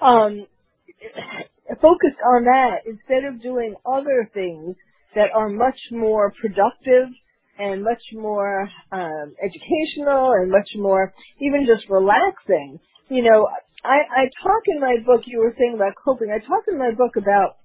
um, 0.01 0.46
focused 1.82 2.22
on 2.25 2.46
that 2.46 2.86
instead 2.86 3.24
of 3.25 3.42
doing 3.42 3.75
other 3.86 4.30
things 4.34 4.75
that 5.16 5.30
are 5.36 5.50
much 5.50 5.80
more 5.92 6.34
productive 6.42 7.10
and 7.60 7.84
much 7.84 8.01
more 8.13 8.70
um, 8.92 9.34
educational 9.44 10.34
and 10.34 10.51
much 10.51 10.70
more 10.77 11.13
even 11.42 11.66
just 11.66 11.89
relaxing. 11.89 12.80
You 13.10 13.24
know, 13.24 13.48
I, 13.84 13.98
I 14.13 14.24
talk 14.44 14.63
in 14.68 14.80
my 14.80 14.98
book, 15.06 15.22
you 15.25 15.39
were 15.39 15.56
saying 15.58 15.74
about 15.75 15.94
coping, 16.04 16.30
I 16.30 16.39
talk 16.39 16.63
in 16.68 16.77
my 16.77 16.92
book 16.92 17.16
about, 17.18 17.58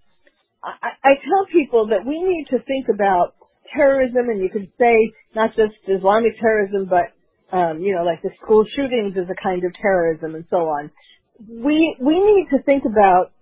I, 0.62 0.94
I 1.02 1.12
tell 1.20 1.46
people 1.52 1.88
that 1.88 2.06
we 2.06 2.22
need 2.22 2.46
to 2.50 2.62
think 2.64 2.86
about 2.88 3.34
terrorism 3.74 4.28
and 4.30 4.40
you 4.40 4.48
could 4.50 4.68
say 4.78 5.12
not 5.34 5.50
just 5.56 5.74
Islamic 5.88 6.38
terrorism, 6.40 6.88
but, 6.88 7.12
um, 7.56 7.80
you 7.80 7.94
know, 7.94 8.04
like 8.04 8.22
the 8.22 8.30
school 8.42 8.64
shootings 8.76 9.16
is 9.16 9.28
a 9.28 9.42
kind 9.42 9.64
of 9.64 9.72
terrorism 9.74 10.34
and 10.34 10.44
so 10.48 10.68
on. 10.68 10.90
We, 11.48 11.96
we 12.00 12.20
need 12.20 12.48
to 12.56 12.62
think 12.64 12.84
about 12.86 13.32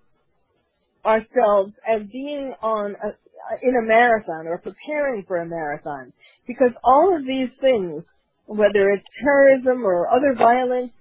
ourselves 1.05 1.73
as 1.87 2.01
being 2.11 2.53
on 2.61 2.95
a, 3.03 3.67
in 3.67 3.75
a 3.75 3.81
marathon 3.87 4.47
or 4.47 4.57
preparing 4.57 5.23
for 5.27 5.37
a 5.37 5.45
marathon 5.45 6.13
because 6.47 6.71
all 6.83 7.15
of 7.15 7.25
these 7.25 7.49
things, 7.61 8.03
whether 8.45 8.91
it's 8.91 9.05
terrorism 9.23 9.85
or 9.85 10.07
other 10.09 10.35
violence, 10.37 10.91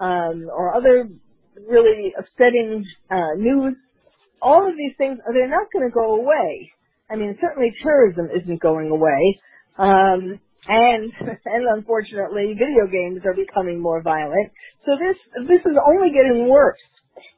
um, 0.00 0.48
or 0.52 0.74
other 0.74 1.08
really 1.68 2.12
upsetting 2.18 2.84
uh, 3.10 3.34
news, 3.36 3.74
all 4.42 4.68
of 4.68 4.76
these 4.76 4.92
things, 4.98 5.18
they're 5.32 5.50
not 5.50 5.68
going 5.72 5.88
to 5.88 5.94
go 5.94 6.16
away. 6.16 6.70
I 7.10 7.16
mean, 7.16 7.36
certainly 7.40 7.72
terrorism 7.82 8.28
isn't 8.34 8.60
going 8.60 8.90
away. 8.90 9.40
Um, 9.78 10.40
and 10.66 11.12
and 11.44 11.64
unfortunately, 11.76 12.54
video 12.54 12.86
games 12.90 13.22
are 13.24 13.34
becoming 13.34 13.80
more 13.80 14.02
violent. 14.02 14.50
So 14.86 14.92
this 14.98 15.16
this 15.48 15.60
is 15.60 15.76
only 15.86 16.10
getting 16.10 16.48
worse. 16.48 16.78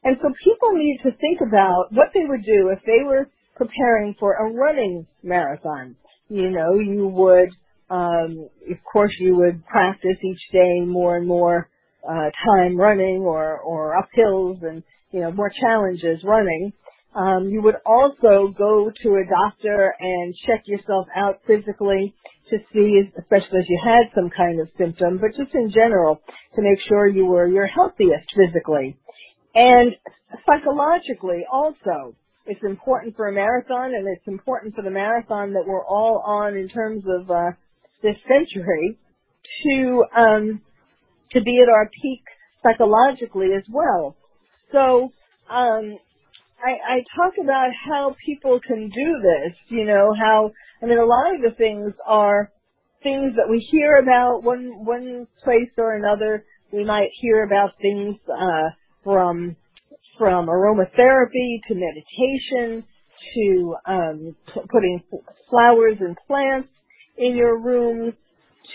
And 0.03 0.17
so 0.21 0.29
people 0.43 0.73
need 0.73 0.99
to 1.03 1.11
think 1.17 1.39
about 1.41 1.87
what 1.91 2.09
they 2.13 2.25
would 2.27 2.43
do 2.45 2.69
if 2.69 2.79
they 2.85 3.03
were 3.05 3.29
preparing 3.55 4.15
for 4.19 4.33
a 4.33 4.51
running 4.51 5.05
marathon. 5.23 5.95
You 6.29 6.49
know, 6.49 6.79
you 6.79 7.07
would, 7.07 7.49
um, 7.89 8.49
of 8.69 8.77
course, 8.91 9.11
you 9.19 9.35
would 9.37 9.65
practice 9.65 10.17
each 10.23 10.51
day 10.51 10.81
more 10.85 11.17
and 11.17 11.27
more 11.27 11.69
uh, 12.07 12.29
time 12.55 12.77
running 12.77 13.21
or, 13.21 13.59
or 13.59 13.97
up 13.97 14.09
hills 14.13 14.59
and, 14.63 14.83
you 15.11 15.19
know, 15.21 15.31
more 15.31 15.51
challenges 15.61 16.23
running. 16.23 16.73
Um, 17.15 17.49
you 17.49 17.61
would 17.61 17.75
also 17.85 18.53
go 18.57 18.89
to 19.03 19.09
a 19.15 19.25
doctor 19.29 19.93
and 19.99 20.33
check 20.47 20.63
yourself 20.65 21.07
out 21.15 21.41
physically 21.45 22.15
to 22.51 22.57
see, 22.71 23.01
especially 23.17 23.59
if 23.59 23.69
you 23.69 23.79
had 23.83 24.13
some 24.13 24.29
kind 24.29 24.59
of 24.59 24.69
symptom, 24.77 25.17
but 25.17 25.35
just 25.35 25.55
in 25.55 25.71
general, 25.71 26.21
to 26.55 26.61
make 26.61 26.79
sure 26.87 27.07
you 27.07 27.25
were 27.25 27.47
your 27.47 27.67
healthiest 27.67 28.27
physically. 28.35 28.97
And 29.55 29.93
psychologically 30.45 31.45
also, 31.51 32.15
it's 32.45 32.63
important 32.63 33.15
for 33.15 33.27
a 33.27 33.33
marathon 33.33 33.93
and 33.93 34.07
it's 34.07 34.27
important 34.27 34.75
for 34.75 34.81
the 34.83 34.89
marathon 34.89 35.53
that 35.53 35.63
we're 35.65 35.85
all 35.85 36.23
on 36.25 36.55
in 36.55 36.69
terms 36.69 37.03
of 37.07 37.29
uh, 37.29 37.51
this 38.01 38.15
century 38.27 38.97
to 39.63 40.03
um, 40.15 40.61
to 41.31 41.41
be 41.41 41.61
at 41.61 41.71
our 41.71 41.89
peak 42.01 42.23
psychologically 42.63 43.49
as 43.57 43.63
well. 43.71 44.15
So 44.71 45.11
um, 45.49 45.97
I, 46.63 46.71
I 46.71 46.97
talk 47.15 47.33
about 47.41 47.69
how 47.87 48.15
people 48.25 48.59
can 48.65 48.89
do 48.89 49.21
this. 49.21 49.57
You 49.69 49.85
know 49.85 50.13
how 50.17 50.51
I 50.81 50.85
mean 50.87 50.97
a 50.97 51.05
lot 51.05 51.35
of 51.35 51.41
the 51.41 51.55
things 51.57 51.93
are 52.07 52.51
things 53.03 53.33
that 53.35 53.49
we 53.49 53.65
hear 53.71 53.97
about 53.97 54.43
one 54.43 54.85
one 54.85 55.27
place 55.43 55.69
or 55.77 55.95
another. 55.95 56.45
We 56.71 56.85
might 56.85 57.09
hear 57.19 57.43
about 57.43 57.71
things 57.81 58.15
uh, 58.29 58.69
from 59.03 59.55
from 60.17 60.47
aromatherapy 60.47 61.59
to 61.67 61.75
meditation 61.75 62.83
to 63.35 63.75
um, 63.85 64.35
p- 64.47 64.61
putting 64.71 65.03
flowers 65.49 65.97
and 65.99 66.17
plants 66.27 66.69
in 67.17 67.35
your 67.35 67.59
room 67.59 68.13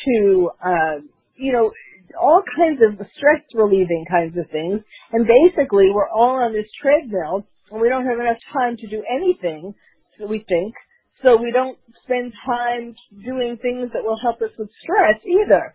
to 0.04 0.50
uh, 0.64 0.96
you 1.36 1.52
know 1.52 1.72
all 2.20 2.42
kinds 2.56 2.80
of 2.82 3.04
stress 3.16 3.42
relieving 3.54 4.04
kinds 4.10 4.36
of 4.38 4.48
things. 4.50 4.80
And 5.12 5.26
basically, 5.26 5.90
we're 5.92 6.08
all 6.08 6.42
on 6.42 6.52
this 6.52 6.66
treadmill, 6.80 7.46
and 7.70 7.80
we 7.80 7.88
don't 7.88 8.06
have 8.06 8.20
enough 8.20 8.38
time 8.52 8.76
to 8.76 8.86
do 8.86 9.02
anything. 9.10 9.74
We 10.20 10.44
think 10.48 10.74
so. 11.22 11.36
We 11.36 11.52
don't 11.52 11.78
spend 12.04 12.32
time 12.44 12.94
doing 13.24 13.58
things 13.60 13.90
that 13.92 14.02
will 14.02 14.18
help 14.20 14.40
us 14.42 14.50
with 14.58 14.68
stress 14.82 15.20
either. 15.24 15.74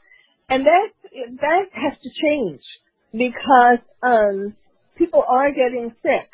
And 0.50 0.65
that 0.65 0.88
that 1.41 1.65
has 1.74 1.93
to 2.01 2.10
change 2.21 2.62
because 3.12 3.79
um, 4.03 4.55
people 4.98 5.24
are 5.27 5.50
getting 5.51 5.93
sick 6.01 6.29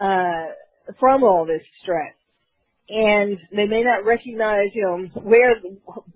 uh, 0.00 0.52
from 1.00 1.22
all 1.22 1.46
this 1.46 1.62
stress 1.82 2.14
and 2.88 3.38
they 3.52 3.66
may 3.66 3.82
not 3.82 4.04
recognize, 4.04 4.68
you 4.74 4.82
know, 4.82 5.20
where, 5.22 5.54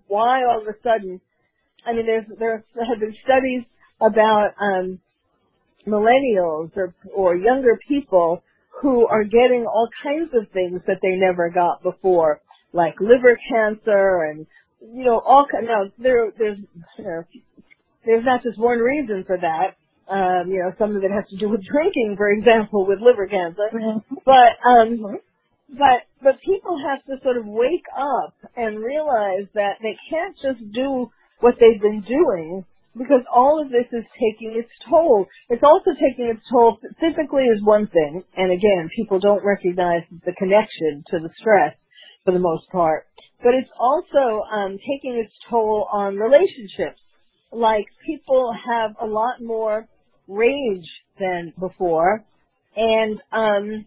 why 0.09 0.45
all 0.45 0.61
of 0.61 0.67
a 0.67 0.76
sudden 0.83 1.21
I 1.87 1.93
mean, 1.93 2.07
there's 2.07 2.26
there 2.38 2.65
have 2.88 3.00
been 3.00 3.15
studies 3.25 3.62
about 4.00 4.50
um, 4.61 4.99
millennials 5.87 6.71
or 6.76 6.95
or 7.15 7.37
younger 7.37 7.79
people 7.88 8.43
who 8.83 9.06
are 9.06 9.25
getting 9.25 9.66
all 9.66 9.88
kinds 10.02 10.30
of 10.35 10.50
things 10.52 10.80
that 10.87 10.99
they 11.02 11.16
never 11.16 11.50
got 11.50 11.83
before, 11.83 12.40
like 12.73 12.95
liver 13.00 13.38
cancer 13.50 14.25
and 14.30 14.47
you 14.80 15.04
know 15.04 15.18
all 15.18 15.47
kind. 15.50 15.66
now 15.66 15.85
there 15.99 16.30
there's 16.38 16.59
you 16.99 17.04
know, 17.04 17.25
there's 18.04 18.25
not 18.25 18.42
just 18.42 18.59
one 18.59 18.78
reason 18.78 19.25
for 19.26 19.37
that. 19.38 19.76
Um, 20.09 20.52
you 20.52 20.61
know, 20.61 20.73
some 20.78 20.95
of 20.95 21.02
it 21.02 21.11
has 21.11 21.25
to 21.30 21.37
do 21.37 21.49
with 21.49 21.64
drinking, 21.66 22.14
for 22.16 22.30
example, 22.30 22.87
with 22.87 23.00
liver 23.00 23.26
cancer. 23.26 23.66
Mm-hmm. 23.75 24.14
But 24.25 24.52
um, 24.62 24.88
mm-hmm. 24.99 25.16
but 25.76 26.06
but 26.23 26.40
people 26.45 26.78
have 26.78 27.04
to 27.06 27.23
sort 27.25 27.37
of 27.37 27.47
wake 27.47 27.87
up 27.97 28.35
and 28.56 28.78
realize 28.78 29.49
that 29.54 29.83
they 29.83 29.97
can't 30.11 30.37
just 30.37 30.73
do 30.73 31.11
what 31.40 31.54
they've 31.59 31.80
been 31.80 32.02
doing 32.02 32.64
because 32.97 33.23
all 33.33 33.62
of 33.62 33.71
this 33.71 33.87
is 33.93 34.05
taking 34.15 34.57
its 34.57 34.71
toll. 34.88 35.26
It's 35.49 35.62
also 35.62 35.91
taking 36.00 36.33
its 36.33 36.41
toll 36.50 36.79
physically 37.00 37.45
is 37.45 37.62
one 37.62 37.87
thing, 37.88 38.25
and 38.37 38.53
again, 38.53 38.88
people 38.97 39.21
don't 39.21 39.45
recognize 39.45 40.03
the 40.25 40.33
connection 40.38 41.05
to 41.11 41.19
the 41.21 41.31
stress 41.38 41.76
for 42.25 42.33
the 42.33 42.38
most 42.41 42.69
part. 42.71 43.07
But 43.43 43.55
it's 43.55 43.71
also 43.79 44.43
um, 44.50 44.79
taking 44.79 45.19
its 45.19 45.33
toll 45.50 45.88
on 45.93 46.17
relationships. 46.17 47.00
Like 47.53 47.87
people 48.05 48.53
have 48.53 48.97
a 49.00 49.07
lot 49.07 49.43
more 49.43 49.87
rage 50.26 50.88
than 51.21 51.53
before, 51.61 52.25
and 52.76 53.21
um, 53.33 53.87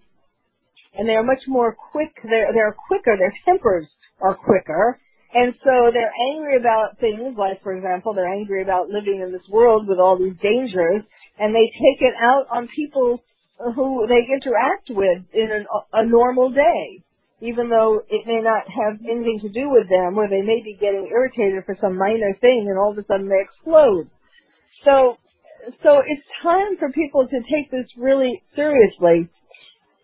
and 0.96 1.08
they're 1.08 1.24
much 1.24 1.44
more 1.48 1.76
quick. 1.92 2.12
They're 2.24 2.54
they're 2.54 2.76
quicker. 2.88 3.18
Their 3.18 3.34
tempers 3.46 3.88
are 4.22 4.36
quicker, 4.36 5.00
and 5.34 5.54
so 5.64 5.92
they're 5.94 6.14
angry 6.34 6.58
about 6.58 6.98
things 7.00 7.38
like, 7.38 7.62
for 7.62 7.74
example, 7.74 8.14
they're 8.14 8.34
angry 8.34 8.64
about 8.64 8.90
living 8.90 9.22
in 9.24 9.32
this 9.32 9.48
world 9.50 9.88
with 9.88 10.00
all 10.00 10.18
these 10.18 10.38
dangers, 10.42 11.04
and 11.38 11.54
they 11.54 11.68
take 11.70 12.02
it 12.02 12.16
out 12.22 12.48
on 12.50 12.68
people 12.76 13.22
who 13.76 14.08
they 14.08 14.26
interact 14.34 14.90
with 14.90 15.20
in 15.34 15.52
an, 15.52 15.66
a 15.94 16.06
normal 16.06 16.50
day. 16.50 17.04
even 17.42 17.70
though 17.70 18.02
it 18.10 18.28
may 18.28 18.42
not 18.44 18.68
have 18.68 19.00
anything 19.00 19.40
to 19.42 19.50
do 19.50 19.70
with 19.70 19.88
them, 19.88 20.16
where 20.16 20.28
they 20.28 20.42
may 20.42 20.62
be 20.64 20.76
getting 20.80 21.08
irritated 21.08 21.64
for 21.66 21.76
some 21.80 21.98
minor 21.98 22.36
thing 22.42 22.68
and 22.68 22.78
all 22.78 22.92
of 22.92 22.98
a 22.98 23.06
sudden 23.08 23.30
they 23.30 23.40
explode. 23.40 24.10
So, 24.84 25.16
so 25.84 26.04
it's 26.04 26.28
time 26.44 26.76
for 26.78 26.92
people 26.92 27.28
to 27.28 27.40
take 27.48 27.72
this 27.72 27.88
really 27.98 28.44
seriously. 28.56 29.30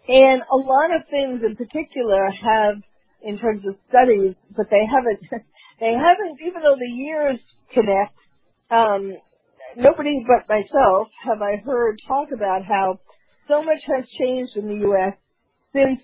And 0.07 0.41
a 0.47 0.55
lot 0.55 0.95
of 0.95 1.07
things 1.09 1.41
in 1.43 1.55
particular 1.55 2.29
have, 2.31 2.75
in 3.25 3.39
terms 3.39 3.63
of 3.67 3.75
studies, 3.89 4.35
but 4.57 4.67
they 4.71 4.83
haven't, 4.87 5.21
they 5.81 5.93
haven't, 5.93 6.39
even 6.45 6.63
though 6.63 6.77
the 6.79 6.93
years 6.93 7.39
connect, 7.73 8.15
um, 8.71 9.17
nobody 9.77 10.23
but 10.27 10.49
myself 10.49 11.09
have 11.25 11.41
I 11.41 11.57
heard 11.65 11.99
talk 12.07 12.29
about 12.33 12.65
how 12.65 12.99
so 13.49 13.63
much 13.63 13.81
has 13.87 14.05
changed 14.19 14.57
in 14.57 14.67
the 14.67 14.87
U.S. 14.87 15.13
since 15.73 15.99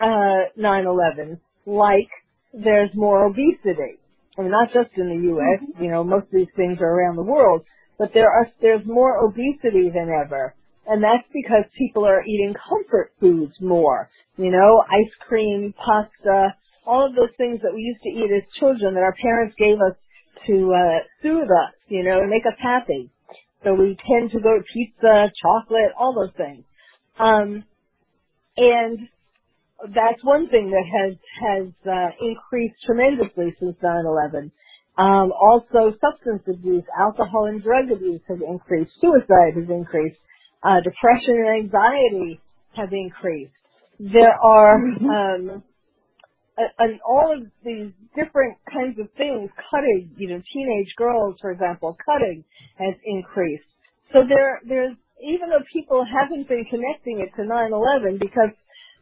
uh, 0.00 0.50
9/11. 0.58 1.38
Like 1.66 2.10
there's 2.54 2.90
more 2.94 3.26
obesity. 3.26 3.98
I 4.38 4.42
mean, 4.42 4.52
not 4.52 4.68
just 4.72 4.90
in 4.96 5.08
the 5.08 5.28
U.S. 5.30 5.60
Mm-hmm. 5.62 5.84
You 5.84 5.90
know, 5.90 6.04
most 6.04 6.24
of 6.26 6.32
these 6.32 6.52
things 6.56 6.78
are 6.80 6.90
around 6.94 7.16
the 7.16 7.22
world, 7.22 7.62
but 7.98 8.10
there 8.14 8.30
are 8.30 8.48
there's 8.62 8.86
more 8.86 9.24
obesity 9.24 9.90
than 9.94 10.10
ever, 10.10 10.54
and 10.88 11.02
that's 11.02 11.26
because 11.32 11.64
people 11.78 12.04
are 12.06 12.24
eating 12.24 12.54
comfort 12.68 13.12
foods 13.20 13.54
more. 13.60 14.10
You 14.36 14.50
know, 14.50 14.82
ice 14.90 15.12
cream, 15.28 15.74
pasta, 15.78 16.54
all 16.86 17.06
of 17.06 17.14
those 17.14 17.34
things 17.38 17.60
that 17.62 17.74
we 17.74 17.82
used 17.82 18.02
to 18.02 18.10
eat 18.10 18.30
as 18.34 18.42
children 18.58 18.94
that 18.94 19.02
our 19.02 19.14
parents 19.22 19.54
gave 19.58 19.76
us 19.76 19.96
to 20.46 20.74
uh, 20.74 20.98
soothe 21.22 21.50
us, 21.50 21.74
you 21.88 22.02
know, 22.02 22.26
make 22.26 22.46
us 22.46 22.58
happy. 22.60 23.10
So 23.64 23.74
we 23.74 23.96
tend 24.10 24.32
to 24.32 24.40
go 24.40 24.58
to 24.58 24.64
pizza, 24.74 25.30
chocolate, 25.42 25.92
all 25.98 26.14
those 26.14 26.34
things. 26.36 26.64
Um, 27.18 27.64
and 28.56 28.98
that's 29.94 30.22
one 30.24 30.48
thing 30.48 30.70
that 30.70 30.86
has 30.86 31.16
has 31.42 31.68
uh, 31.86 32.10
increased 32.20 32.76
tremendously 32.86 33.54
since 33.60 33.76
9/11. 33.82 34.50
Um, 34.98 35.32
also, 35.32 35.96
substance 36.00 36.42
abuse, 36.48 36.84
alcohol 36.98 37.46
and 37.46 37.62
drug 37.62 37.90
abuse 37.90 38.20
has 38.28 38.38
increased. 38.46 38.92
Suicide 39.00 39.54
has 39.56 39.70
increased. 39.70 40.18
Uh, 40.62 40.80
depression 40.80 41.34
and 41.36 41.64
anxiety 41.64 42.40
have 42.76 42.92
increased. 42.92 43.52
There 43.98 44.34
are 44.42 44.78
mm-hmm. 44.78 45.50
um, 45.50 45.62
and 46.56 47.00
all 47.06 47.32
of 47.32 47.46
these 47.64 47.92
different 48.14 48.58
kinds 48.70 48.98
of 48.98 49.08
things, 49.16 49.50
cutting, 49.70 50.10
you 50.16 50.28
know, 50.28 50.42
teenage 50.52 50.92
girls, 50.96 51.36
for 51.40 51.50
example, 51.50 51.96
cutting 52.04 52.44
has 52.78 52.94
increased. 53.04 53.64
So 54.12 54.20
there, 54.28 54.60
there's, 54.68 54.96
even 55.24 55.48
though 55.48 55.64
people 55.72 56.04
haven't 56.04 56.48
been 56.48 56.64
connecting 56.68 57.24
it 57.24 57.32
to 57.40 57.48
9-11 57.48 58.20
because, 58.20 58.52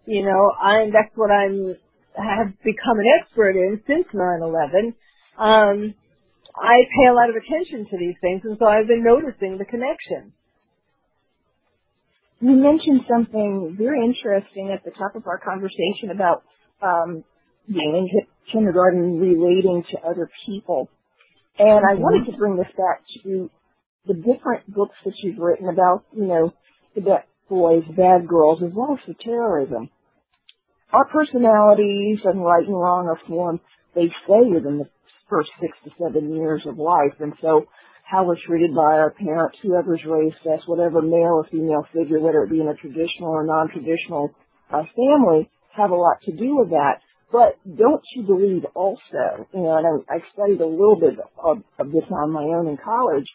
you 0.06 0.24
know, 0.24 0.52
I, 0.62 0.86
that's 0.92 1.14
what 1.16 1.30
I'm, 1.30 1.74
have 2.14 2.54
become 2.62 2.98
an 2.98 3.06
expert 3.18 3.56
in 3.56 3.80
since 3.86 4.06
9-11, 4.14 4.94
um, 5.38 5.94
I 6.54 6.76
pay 6.86 7.08
a 7.08 7.14
lot 7.14 7.30
of 7.30 7.36
attention 7.36 7.86
to 7.90 7.98
these 7.98 8.16
things 8.20 8.42
and 8.44 8.56
so 8.58 8.66
I've 8.66 8.86
been 8.86 9.02
noticing 9.02 9.58
the 9.58 9.64
connection. 9.64 10.32
You 12.40 12.56
mentioned 12.56 13.02
something 13.08 13.76
very 13.78 14.00
interesting 14.02 14.70
at 14.72 14.82
the 14.84 14.90
top 14.92 15.14
of 15.14 15.26
our 15.26 15.38
conversation 15.38 16.10
about 16.10 16.42
um, 16.80 17.22
being 17.68 18.08
in 18.08 18.08
kindergarten 18.50 19.20
relating 19.20 19.84
to 19.92 20.08
other 20.08 20.30
people. 20.46 20.88
And 21.58 21.84
I 21.84 21.94
wanted 22.00 22.30
to 22.30 22.38
bring 22.38 22.56
this 22.56 22.72
back 22.76 23.02
to 23.24 23.50
the 24.06 24.14
different 24.14 24.72
books 24.72 24.96
that 25.04 25.12
you've 25.22 25.38
written 25.38 25.68
about, 25.68 26.04
you 26.16 26.24
know, 26.24 26.52
the 26.94 27.02
bad 27.02 27.24
boys, 27.50 27.82
bad 27.94 28.26
girls, 28.26 28.62
as 28.64 28.72
well 28.74 28.96
as 28.98 29.06
the 29.06 29.22
terrorism. 29.22 29.90
Our 30.92 31.04
personalities 31.06 32.20
and 32.24 32.42
right 32.42 32.64
and 32.66 32.74
wrong 32.74 33.06
are 33.06 33.20
formed, 33.28 33.60
they 33.94 34.08
stay 34.24 34.48
within 34.48 34.78
the 34.78 34.88
first 35.28 35.50
six 35.60 35.76
to 35.84 35.90
seven 36.02 36.34
years 36.34 36.62
of 36.66 36.78
life. 36.78 37.14
And 37.20 37.34
so 37.42 37.66
how 38.10 38.24
we're 38.24 38.36
treated 38.44 38.74
by 38.74 38.98
our 38.98 39.12
parents, 39.12 39.56
whoever's 39.62 40.02
raised 40.04 40.42
us, 40.42 40.60
whatever 40.66 41.00
male 41.00 41.38
or 41.38 41.46
female 41.50 41.86
figure, 41.94 42.18
whether 42.18 42.42
it 42.42 42.50
be 42.50 42.60
in 42.60 42.66
a 42.66 42.74
traditional 42.74 43.30
or 43.30 43.44
non-traditional 43.46 44.30
uh, 44.72 44.82
family, 44.96 45.48
have 45.76 45.90
a 45.90 45.94
lot 45.94 46.16
to 46.24 46.32
do 46.32 46.56
with 46.56 46.70
that. 46.70 46.98
But 47.30 47.54
don't 47.64 48.02
you 48.16 48.24
believe 48.24 48.64
also, 48.74 49.46
and 49.54 49.86
I, 49.86 50.16
I 50.16 50.18
studied 50.34 50.60
a 50.60 50.66
little 50.66 50.98
bit 50.98 51.14
of, 51.38 51.62
of 51.78 51.92
this 51.92 52.02
on 52.10 52.32
my 52.32 52.42
own 52.42 52.66
in 52.66 52.76
college, 52.82 53.26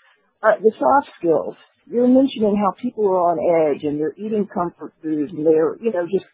uh, 0.44 0.60
the 0.62 0.72
soft 0.78 1.08
skills. 1.18 1.56
You're 1.88 2.08
mentioning 2.08 2.60
how 2.60 2.76
people 2.82 3.08
are 3.08 3.32
on 3.32 3.40
edge 3.40 3.84
and 3.84 3.98
they're 3.98 4.16
eating 4.18 4.48
comfort 4.52 4.92
foods 5.02 5.32
and 5.32 5.46
they're, 5.46 5.78
you 5.80 5.94
know, 5.94 6.04
just 6.04 6.26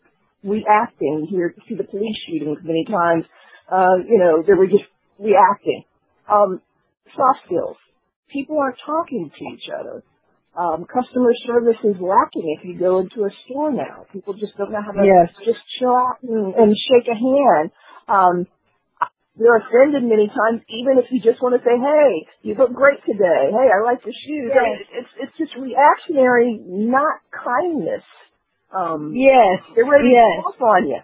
reacting. 0.44 1.28
Here, 1.30 1.54
see 1.70 1.76
the 1.76 1.84
police 1.84 2.18
shootings 2.26 2.58
many 2.64 2.86
times. 2.86 3.26
Uh, 3.72 4.02
you 4.08 4.18
know, 4.18 4.42
they 4.42 4.54
were 4.54 4.66
just 4.66 4.90
reacting. 5.20 5.84
Um, 6.32 6.62
soft 7.16 7.46
skills. 7.46 7.78
People 8.32 8.60
aren't 8.60 8.78
talking 8.86 9.30
to 9.30 9.44
each 9.54 9.68
other. 9.70 10.04
Um, 10.52 10.86
customer 10.86 11.32
service 11.48 11.80
is 11.84 11.96
lacking 12.00 12.58
if 12.60 12.66
you 12.66 12.78
go 12.78 13.00
into 13.00 13.24
a 13.24 13.32
store 13.46 13.72
now. 13.72 14.06
People 14.12 14.34
just 14.34 14.58
don't 14.58 14.72
know 14.72 14.84
how 14.84 14.92
to 14.92 15.04
yes. 15.04 15.32
just 15.46 15.60
chill 15.80 15.96
out 15.96 16.20
and, 16.24 16.54
and 16.56 16.76
shake 16.76 17.08
a 17.08 17.16
hand. 17.16 17.72
Um, 18.08 18.48
they're 19.40 19.58
offended 19.58 20.04
many 20.04 20.28
times, 20.28 20.62
even 20.68 21.00
if 21.00 21.08
you 21.10 21.22
just 21.24 21.42
want 21.42 21.56
to 21.56 21.64
say, 21.64 21.72
"Hey, 21.80 22.28
you 22.44 22.56
look 22.56 22.74
great 22.74 23.00
today. 23.08 23.48
Hey, 23.48 23.68
I 23.72 23.80
like 23.84 24.04
your 24.04 24.14
shoes." 24.14 24.52
Yes. 24.52 24.60
I 24.60 24.64
mean, 24.64 24.80
it's 24.92 25.14
it's 25.24 25.38
just 25.38 25.56
reactionary, 25.56 26.60
not 26.60 27.24
kindness. 27.32 28.04
Um, 28.76 29.14
yes, 29.16 29.64
they're 29.74 29.88
ready 29.88 30.12
yes. 30.12 30.44
to 30.44 30.52
off 30.52 30.62
on 30.62 30.88
you. 30.88 31.00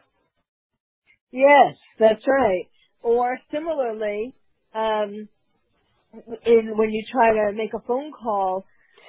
Yes, 1.31 1.75
that's 1.99 2.27
right. 2.27 2.67
Or 3.01 3.39
similarly, 3.51 4.33
um, 4.75 5.29
in 6.45 6.77
when 6.77 6.89
you 6.89 7.03
try 7.11 7.33
to 7.33 7.51
make 7.55 7.73
a 7.73 7.85
phone 7.87 8.11
call 8.11 8.65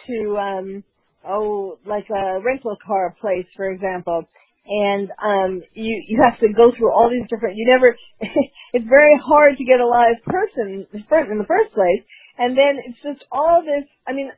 to 0.07 0.37
um 0.37 0.85
oh 1.27 1.79
like 1.87 2.07
a 2.11 2.41
rental 2.41 2.77
car 2.85 3.15
place 3.21 3.47
for 3.57 3.71
example 3.71 4.25
and 4.67 5.11
um 5.23 5.63
you 5.75 6.03
you 6.09 6.21
have 6.23 6.39
to 6.41 6.49
go 6.53 6.73
through 6.77 6.93
all 6.93 7.11
these 7.11 7.27
different 7.31 7.57
you 7.57 7.67
never 7.67 7.97
it's 8.73 8.89
very 8.89 9.19
hard 9.25 9.57
to 9.57 9.65
get 9.65 9.81
a 9.81 9.87
live 9.87 10.17
person 10.27 10.87
in 10.93 11.39
the 11.39 11.49
first 11.49 11.73
place 11.73 12.03
and 12.39 12.57
then 12.57 12.77
it's 12.85 12.99
just 13.03 13.25
all 13.33 13.63
this 13.63 13.89
i 14.07 14.13
mean 14.13 14.31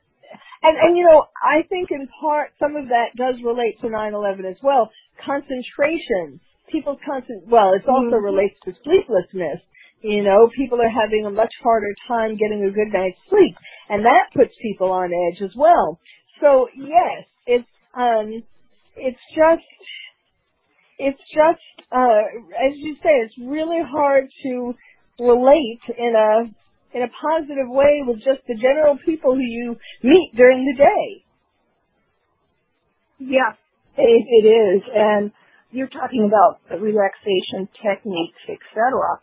and 0.63 0.77
and 0.77 0.97
you 0.97 1.03
know 1.03 1.25
i 1.41 1.61
think 1.67 1.89
in 1.91 2.07
part 2.21 2.51
some 2.59 2.75
of 2.75 2.87
that 2.89 3.15
does 3.17 3.35
relate 3.43 3.79
to 3.81 3.87
9/11 3.87 4.45
as 4.49 4.57
well. 4.61 4.91
Concentration. 5.25 6.39
People's 6.71 6.99
constant 7.05 7.47
well 7.47 7.73
it 7.73 7.83
also 7.87 8.15
mm-hmm. 8.15 8.25
relates 8.25 8.55
to 8.63 8.71
sleeplessness 8.83 9.59
you 10.03 10.23
know, 10.23 10.49
people 10.57 10.79
are 10.81 10.89
having 10.89 11.25
a 11.25 11.31
much 11.31 11.53
harder 11.63 11.93
time 12.07 12.37
getting 12.37 12.65
a 12.65 12.71
good 12.71 12.93
night's 12.93 13.17
sleep, 13.29 13.55
and 13.89 14.05
that 14.05 14.33
puts 14.35 14.53
people 14.61 14.91
on 14.91 15.11
edge 15.13 15.41
as 15.43 15.51
well. 15.57 15.99
So 16.41 16.67
yes, 16.77 17.25
it's 17.47 17.69
um, 17.97 18.43
it's 18.97 19.19
just 19.35 19.67
it's 20.99 21.21
just 21.33 21.87
uh, 21.91 22.21
as 22.67 22.73
you 22.77 22.95
say, 23.03 23.11
it's 23.25 23.35
really 23.41 23.81
hard 23.85 24.25
to 24.43 24.75
relate 25.19 25.81
in 25.97 26.13
a 26.15 26.97
in 26.97 27.03
a 27.03 27.11
positive 27.21 27.69
way 27.69 28.01
with 28.05 28.17
just 28.17 28.45
the 28.47 28.55
general 28.55 28.97
people 29.05 29.35
who 29.35 29.41
you 29.43 29.75
meet 30.03 30.31
during 30.35 30.65
the 30.65 30.77
day. 30.77 31.25
Yeah, 33.19 33.53
it, 33.97 34.25
it 34.27 34.47
is, 34.47 34.83
and 34.95 35.31
you're 35.71 35.89
talking 35.89 36.27
about 36.29 36.59
relaxation 36.81 37.69
techniques, 37.81 38.43
etc 38.49 39.19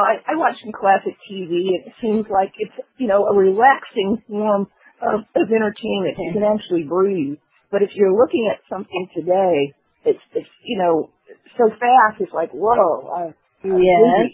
I, 0.00 0.32
I 0.32 0.36
watch 0.36 0.56
some 0.62 0.72
classic 0.72 1.16
TV. 1.30 1.72
It 1.78 1.92
seems 2.00 2.26
like 2.30 2.52
it's, 2.58 2.74
you 2.98 3.06
know, 3.06 3.26
a 3.26 3.34
relaxing 3.34 4.22
form 4.28 4.68
of, 5.00 5.20
of 5.34 5.46
entertainment. 5.48 6.18
You 6.18 6.32
can 6.32 6.44
actually 6.44 6.84
breathe. 6.84 7.38
But 7.70 7.82
if 7.82 7.90
you're 7.94 8.12
looking 8.12 8.50
at 8.52 8.60
something 8.68 9.08
today, 9.14 9.72
it's, 10.04 10.20
it's, 10.34 10.48
you 10.64 10.78
know, 10.78 11.10
so 11.56 11.70
fast. 11.70 12.20
It's 12.20 12.32
like, 12.32 12.50
whoa. 12.52 13.08
I, 13.08 13.34
yes. 13.64 14.32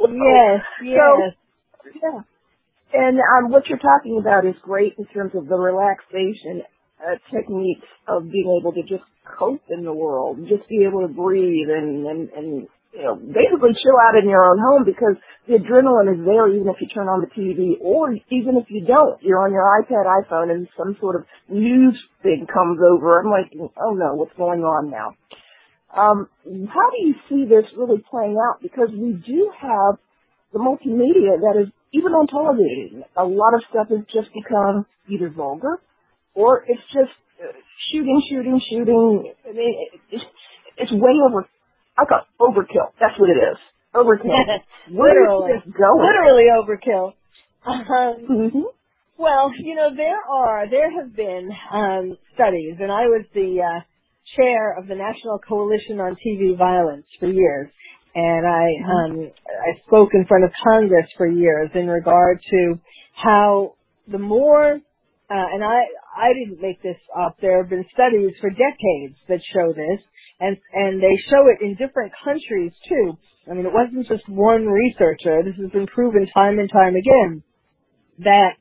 yes. 0.00 0.60
Yes. 0.82 0.98
So, 0.98 1.90
yeah. 2.02 2.20
And 2.92 3.18
um, 3.18 3.50
what 3.50 3.68
you're 3.68 3.78
talking 3.78 4.18
about 4.20 4.46
is 4.46 4.54
great 4.62 4.94
in 4.98 5.04
terms 5.06 5.32
of 5.34 5.46
the 5.46 5.56
relaxation 5.56 6.62
uh, 7.04 7.16
techniques 7.30 7.86
of 8.08 8.30
being 8.30 8.58
able 8.60 8.72
to 8.72 8.82
just 8.82 9.04
cope 9.38 9.62
in 9.68 9.84
the 9.84 9.92
world, 9.92 10.38
just 10.48 10.68
be 10.68 10.84
able 10.88 11.06
to 11.06 11.12
breathe 11.12 11.68
and 11.68 12.06
and 12.06 12.30
and 12.30 12.68
you 12.92 13.04
know, 13.04 13.16
basically 13.16 13.76
chill 13.78 13.98
out 14.00 14.16
in 14.16 14.28
your 14.28 14.48
own 14.50 14.58
home 14.58 14.84
because 14.84 15.16
the 15.46 15.54
adrenaline 15.60 16.12
is 16.12 16.24
there 16.24 16.48
even 16.48 16.68
if 16.68 16.76
you 16.80 16.88
turn 16.88 17.06
on 17.06 17.20
the 17.20 17.30
TV 17.30 17.80
or 17.80 18.12
even 18.30 18.56
if 18.56 18.66
you 18.68 18.84
don't. 18.86 19.22
You're 19.22 19.44
on 19.44 19.52
your 19.52 19.66
iPad, 19.80 20.08
iPhone, 20.24 20.50
and 20.50 20.68
some 20.76 20.96
sort 21.00 21.16
of 21.16 21.24
news 21.48 21.98
thing 22.22 22.46
comes 22.52 22.80
over. 22.80 23.20
I'm 23.20 23.30
like, 23.30 23.52
oh 23.76 23.94
no, 23.94 24.14
what's 24.14 24.36
going 24.36 24.60
on 24.62 24.90
now? 24.90 25.14
Um, 25.94 26.28
how 26.44 26.90
do 26.92 26.98
you 27.00 27.14
see 27.28 27.44
this 27.48 27.64
really 27.76 28.02
playing 28.10 28.36
out? 28.36 28.60
Because 28.62 28.88
we 28.92 29.12
do 29.26 29.50
have 29.60 29.96
the 30.52 30.58
multimedia 30.58 31.40
that 31.40 31.60
is, 31.60 31.68
even 31.92 32.12
on 32.12 32.26
television, 32.26 33.04
a 33.16 33.24
lot 33.24 33.54
of 33.54 33.62
stuff 33.70 33.88
has 33.88 34.04
just 34.12 34.28
become 34.34 34.84
either 35.08 35.30
vulgar 35.30 35.80
or 36.34 36.64
it's 36.68 36.82
just 36.92 37.12
uh, 37.42 37.52
shooting, 37.90 38.22
shooting, 38.30 38.60
shooting. 38.70 39.32
I 39.48 39.52
mean, 39.52 39.74
it's, 40.10 40.24
it's 40.76 40.92
way 40.92 41.16
over. 41.26 41.48
I 41.98 42.04
got 42.08 42.26
overkill. 42.40 42.94
That's 43.00 43.18
what 43.18 43.30
it 43.30 43.40
is. 43.42 43.58
Overkill. 43.94 44.30
literally, 44.90 45.52
going? 45.66 46.06
literally 46.06 46.46
overkill. 46.54 47.12
Um, 47.66 47.84
mm-hmm. 48.30 48.60
Well, 49.18 49.50
you 49.58 49.74
know 49.74 49.90
there 49.96 50.20
are 50.30 50.70
there 50.70 50.90
have 51.02 51.16
been 51.16 51.50
um, 51.72 52.16
studies, 52.34 52.76
and 52.80 52.92
I 52.92 53.10
was 53.10 53.24
the 53.34 53.58
uh, 53.60 53.80
chair 54.36 54.78
of 54.78 54.86
the 54.86 54.94
National 54.94 55.40
Coalition 55.40 55.98
on 55.98 56.16
TV 56.24 56.56
Violence 56.56 57.06
for 57.18 57.26
years, 57.26 57.68
and 58.14 58.46
I 58.46 58.66
mm-hmm. 58.80 59.20
um, 59.20 59.30
I 59.48 59.80
spoke 59.86 60.10
in 60.14 60.24
front 60.26 60.44
of 60.44 60.50
Congress 60.62 61.06
for 61.16 61.26
years 61.26 61.70
in 61.74 61.88
regard 61.88 62.38
to 62.50 62.78
how 63.14 63.74
the 64.06 64.18
more 64.18 64.74
uh, 65.30 65.46
and 65.52 65.62
I 65.62 65.82
I 66.16 66.32
didn't 66.32 66.62
make 66.62 66.80
this 66.82 66.96
up. 67.18 67.36
There 67.40 67.60
have 67.60 67.70
been 67.70 67.84
studies 67.92 68.32
for 68.40 68.50
decades 68.50 69.18
that 69.28 69.40
show 69.52 69.72
this, 69.72 70.00
and 70.40 70.56
and 70.72 71.02
they 71.02 71.16
show 71.30 71.46
it 71.48 71.64
in 71.64 71.74
different 71.74 72.12
countries 72.24 72.72
too. 72.88 73.18
I 73.50 73.54
mean, 73.54 73.66
it 73.66 73.72
wasn't 73.72 74.06
just 74.06 74.28
one 74.28 74.66
researcher. 74.66 75.42
This 75.42 75.56
has 75.60 75.70
been 75.70 75.86
proven 75.86 76.26
time 76.34 76.58
and 76.58 76.70
time 76.70 76.94
again 76.96 77.42
that 78.18 78.52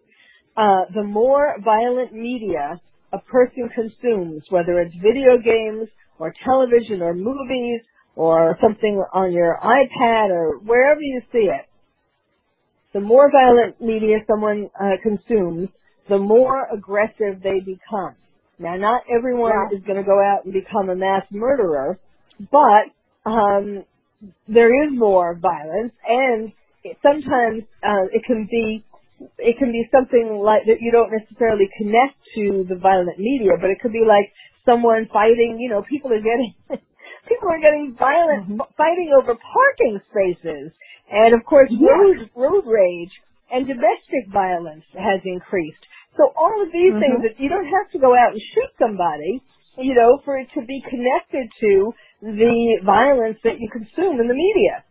uh, 0.56 0.86
the 0.94 1.04
more 1.04 1.56
violent 1.63 2.13
media 2.13 2.80
a 3.13 3.20
person 3.20 3.70
consumes, 3.74 4.44
whether 4.50 4.80
it's 4.80 4.96
video 4.96 5.38
games 5.38 5.88
or 6.20 6.34
television 6.44 7.02
or 7.02 7.13
movies 7.13 7.82
or 8.16 8.58
something 8.62 9.02
on 9.13 9.32
your 9.32 9.58
iPad 9.63 10.30
or 10.30 10.60
wherever 10.60 11.00
you 11.00 11.22
see 11.32 11.48
it, 11.50 11.66
the 12.94 13.00
more 13.00 13.32
violent 13.32 13.80
media 13.80 14.18
someone 14.28 14.70
uh, 14.80 14.98
consumes, 15.04 15.70
the 16.10 16.18
more 16.18 16.68
aggressive 16.74 17.42
they 17.44 17.60
become. 17.60 18.16
Now, 18.60 18.76
not 18.76 19.04
everyone 19.10 19.52
yeah. 19.54 19.78
is 19.78 19.84
going 19.86 19.98
to 19.98 20.04
go 20.04 20.20
out 20.20 20.46
and 20.46 20.54
become 20.54 20.89
a 20.89 20.96
mass 20.96 21.24
murderer, 21.32 22.00
but 22.52 22.89
um, 23.30 23.86
there 24.48 24.74
is 24.86 24.98
more 24.98 25.38
violence, 25.38 25.93
and 26.08 26.52
it, 26.84 26.98
sometimes 27.04 27.63
uh, 27.84 28.10
it 28.12 28.24
can 28.26 28.48
be 28.50 28.84
it 29.38 29.58
can 29.58 29.72
be 29.72 29.86
something 29.91 30.41
like 30.41 30.65
that 30.65 30.78
you 30.82 30.91
don't 30.91 31.10
necessarily 31.10 31.70
connect 31.78 32.17
to 32.36 32.65
the 32.70 32.78
violent 32.78 33.17
media, 33.17 33.58
but 33.60 33.70
it 33.70 33.82
could 33.82 33.93
be 33.93 34.06
like 34.06 34.34
someone 34.65 35.10
fighting. 35.13 35.58
You 35.60 35.70
know, 35.70 35.84
people 35.86 36.12
are 36.13 36.22
getting 36.22 36.54
people 37.30 37.50
are 37.50 37.62
getting 37.62 37.96
violent, 37.98 38.50
mm-hmm. 38.50 38.74
fighting 38.78 39.13
over 39.13 39.38
parking 39.38 40.02
spaces, 40.10 40.74
and 41.12 41.34
of 41.34 41.46
course, 41.46 41.70
road 41.78 42.30
road 42.34 42.65
rage 42.65 43.13
and 43.52 43.67
domestic 43.67 44.32
violence 44.32 44.84
has 44.93 45.22
increased. 45.26 45.84
So 46.17 46.34
all 46.36 46.62
of 46.65 46.73
these 46.73 46.91
mm-hmm. 46.91 46.99
things 46.99 47.19
that 47.23 47.41
you 47.41 47.49
don't 47.49 47.69
have 47.69 47.89
to 47.93 47.99
go 47.99 48.13
out 48.17 48.34
and 48.34 48.41
shoot 48.53 48.71
somebody, 48.82 49.41
you 49.77 49.93
know, 49.93 50.19
for 50.25 50.38
it 50.38 50.47
to 50.58 50.65
be 50.65 50.82
connected 50.89 51.47
to 51.62 51.93
the 52.21 52.82
violence 52.84 53.38
that 53.43 53.60
you 53.60 53.69
consume 53.69 54.19
in 54.19 54.27
the 54.27 54.34
media. 54.34 54.84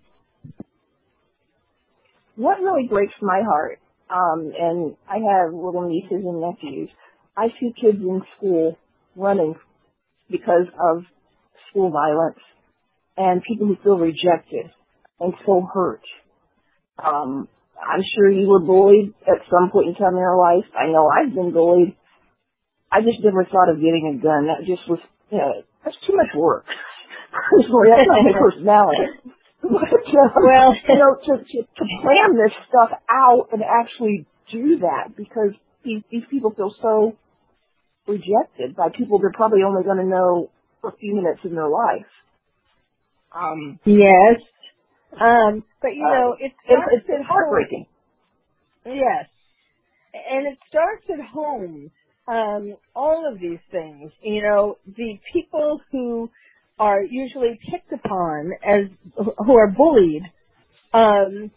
What 2.37 2.61
really 2.61 2.87
breaks 2.87 3.15
my 3.21 3.43
heart 3.43 3.81
um, 4.09 4.53
and 4.59 4.97
I 5.09 5.17
have 5.17 5.53
little 5.53 5.89
nieces 5.89 6.25
and 6.25 6.41
nephews. 6.41 6.91
I 7.37 7.49
see 7.59 7.73
kids 7.81 7.99
in 8.01 8.23
school 8.37 8.79
running 9.17 9.55
because 10.31 10.67
of 10.81 11.03
school 11.71 11.91
violence 11.91 12.39
and 13.17 13.43
people 13.43 13.67
who 13.67 13.77
feel 13.83 13.99
rejected 13.99 14.71
and 15.19 15.35
so 15.45 15.67
hurt. 15.73 16.03
Um, 17.05 17.49
I'm 17.81 18.03
sure 18.15 18.31
you 18.31 18.49
were 18.49 18.61
bullied 18.61 19.15
at 19.27 19.45
some 19.51 19.71
point 19.71 19.89
in 19.89 19.95
time 19.95 20.15
in 20.15 20.25
your 20.25 20.39
life. 20.39 20.67
I 20.73 20.89
know 20.89 21.09
I've 21.09 21.35
been 21.35 21.53
bullied. 21.53 21.97
I 22.91 23.01
just 23.03 23.23
never 23.23 23.45
thought 23.45 23.69
of 23.69 23.77
getting 23.77 24.17
a 24.17 24.23
gun. 24.23 24.47
That 24.47 24.65
just 24.67 24.89
was, 24.89 25.01
you 25.31 25.39
know, 25.39 25.63
that's 25.85 25.97
too 26.07 26.17
much 26.17 26.33
work. 26.35 26.65
Personally, 27.51 27.89
that's 27.93 28.09
not 28.09 28.25
my 28.25 28.39
personality. 28.49 29.07
well, 29.63 30.71
you 30.89 30.99
know, 30.99 31.13
to, 31.21 31.33
to, 31.43 31.59
to 31.63 31.85
plan 32.03 32.39
this 32.39 32.55
stuff 32.69 32.91
out 33.11 33.49
and 33.53 33.63
actually 33.63 34.27
do 34.53 34.79
that 34.81 35.17
because 35.17 35.53
these, 35.85 36.03
these 36.11 36.23
people 36.31 36.53
feel 36.55 36.73
so 36.81 37.17
rejected 38.07 38.77
by 38.77 38.89
people 38.97 39.19
they're 39.19 39.35
probably 39.35 39.63
only 39.67 39.83
going 39.83 39.99
to 39.99 40.07
know 40.07 40.51
for 40.81 40.91
a 40.91 40.97
few 40.97 41.15
minutes 41.15 41.41
in 41.45 41.55
their 41.55 41.69
life. 41.69 42.07
Um, 43.35 43.79
yes. 43.85 44.41
Um, 45.13 45.65
but 45.81 45.95
you 45.95 46.03
know, 46.03 46.33
uh, 46.33 46.45
it 46.47 46.53
it's, 46.69 47.05
it's 47.09 47.27
heartbreaking. 47.29 47.87
Home. 48.85 48.97
Yes. 48.97 49.27
And 50.15 50.47
it 50.47 50.59
starts 50.69 51.05
at 51.13 51.25
home. 51.27 51.91
Um, 52.29 52.77
all 52.95 53.31
of 53.33 53.41
these 53.41 53.61
things, 53.71 54.11
you 54.23 54.43
know, 54.43 54.79
the 54.87 55.19
people 55.33 55.81
who 55.93 56.31
are 56.79 57.03
usually 57.03 57.59
picked 57.71 57.93
upon 57.93 58.53
as 58.67 58.87
who 59.17 59.57
are 59.57 59.69
bullied 59.71 60.23
um, 60.93 61.51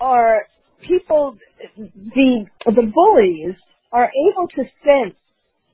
are 0.00 0.46
people. 0.86 1.36
The 1.76 2.46
the 2.66 2.92
bullies 2.94 3.56
are 3.92 4.10
able 4.30 4.48
to 4.48 4.64
sense 4.84 5.16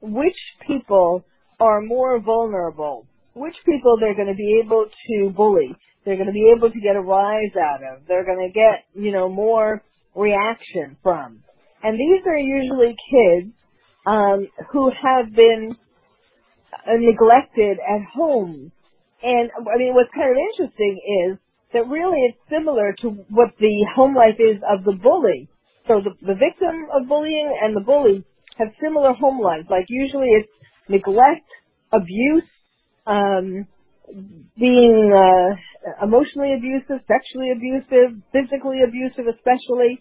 which 0.03 0.37
people 0.67 1.25
are 1.61 1.81
more 1.81 2.21
vulnerable, 2.21 3.07
which 3.39 3.55
people 3.65 3.97
they're 4.01 4.17
going 4.17 4.29
to 4.29 4.35
be 4.35 4.61
able 4.65 4.87
to 4.87 5.31
bully. 5.31 5.75
They're 6.05 6.17
going 6.17 6.27
to 6.27 6.33
be 6.33 6.53
able 6.57 6.71
to 6.71 6.81
get 6.81 6.97
a 6.97 7.01
rise 7.01 7.55
out 7.57 7.81
of. 7.83 8.07
They're 8.07 8.25
going 8.25 8.47
to 8.47 8.53
get 8.53 8.85
you 8.95 9.13
know 9.13 9.29
more 9.29 9.83
reaction 10.15 10.97
from. 11.03 11.41
And 11.83 11.95
these 11.95 12.27
are 12.27 12.37
usually 12.37 12.97
kids 13.11 13.53
um, 14.07 14.49
who 14.73 14.91
have 14.91 15.35
been 15.35 15.77
uh, 16.75 16.99
neglected 16.99 17.79
at 17.79 18.03
home 18.15 18.73
and 19.23 19.51
I 19.51 19.77
mean, 19.79 19.95
what's 19.95 20.11
kind 20.15 20.31
of 20.31 20.39
interesting 20.39 20.95
is 21.27 21.39
that 21.75 21.89
really 21.89 22.19
it's 22.31 22.39
similar 22.49 22.95
to 23.03 23.09
what 23.31 23.51
the 23.59 23.87
home 23.95 24.15
life 24.15 24.39
is 24.39 24.63
of 24.63 24.85
the 24.85 24.95
bully. 24.95 25.49
So 25.89 26.01
the, 26.05 26.15
the 26.23 26.39
victim 26.39 26.87
of 26.95 27.09
bullying 27.09 27.51
and 27.61 27.75
the 27.75 27.81
bully 27.81 28.25
have 28.59 28.69
similar 28.81 29.13
home 29.15 29.41
lives. 29.41 29.67
Like 29.71 29.87
usually 29.89 30.29
it's 30.29 30.49
neglect, 30.89 31.49
abuse, 31.93 32.47
um, 33.09 33.67
being 34.59 35.13
uh, 35.13 36.05
emotionally 36.05 36.55
abusive, 36.55 37.05
sexually 37.07 37.51
abusive, 37.53 38.21
physically 38.33 38.81
abusive, 38.87 39.27
especially, 39.27 40.01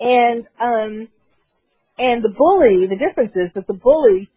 and 0.00 0.44
um, 0.60 1.08
and 1.98 2.22
the 2.22 2.34
bully. 2.36 2.86
The 2.88 2.96
difference 2.96 3.32
is 3.34 3.50
that 3.54 3.66
the 3.66 3.74
bully 3.74 4.28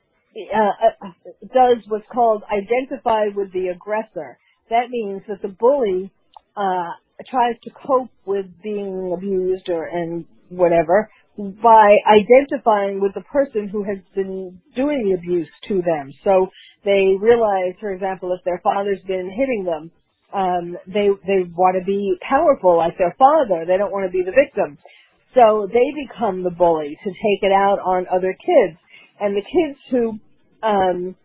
uh, 0.54 1.06
uh, 1.06 1.10
does 1.54 1.84
what's 1.88 2.06
called 2.14 2.44
identify 2.52 3.28
with 3.36 3.52
the 3.54 3.70
aggressor. 3.70 4.38
That 4.70 4.90
means 4.90 5.22
that 5.28 5.42
the 5.42 5.48
bully 5.48 6.12
uh, 6.56 6.92
tries 7.30 7.56
to 7.64 7.72
cope 7.72 8.12
with 8.26 8.46
being 8.62 9.14
abused 9.16 9.70
or 9.70 9.86
and 9.86 10.26
whatever 10.50 11.10
by 11.38 11.98
identifying 12.10 13.00
with 13.00 13.14
the 13.14 13.22
person 13.22 13.70
who 13.70 13.84
has 13.84 14.00
been 14.16 14.60
doing 14.76 15.06
the 15.06 15.16
abuse 15.16 15.50
to 15.68 15.82
them. 15.84 16.12
So 16.24 16.48
they 16.88 17.20
realize, 17.20 17.76
for 17.82 17.92
example, 17.92 18.34
if 18.34 18.44
their 18.46 18.62
father's 18.64 19.04
been 19.08 19.30
hitting 19.30 19.66
them, 19.66 19.92
um, 20.34 20.78
they 20.88 21.10
they 21.28 21.44
want 21.56 21.76
to 21.78 21.86
be 21.86 22.16
powerful 22.28 22.78
like 22.78 22.98
their 22.98 23.16
father. 23.20 23.66
They 23.68 23.78
don't 23.78 23.92
want 23.92 24.08
to 24.08 24.12
be 24.12 24.24
the 24.24 24.32
victim. 24.32 24.80
So 25.36 25.68
they 25.68 25.88
become 26.08 26.44
the 26.44 26.52
bully 26.52 26.98
to 27.04 27.10
take 27.12 27.44
it 27.44 27.52
out 27.52 27.80
on 27.86 28.08
other 28.08 28.34
kids. 28.34 28.80
And 29.20 29.36
the 29.36 29.44
kids 29.44 29.80
who 29.92 30.20
um, 30.64 31.16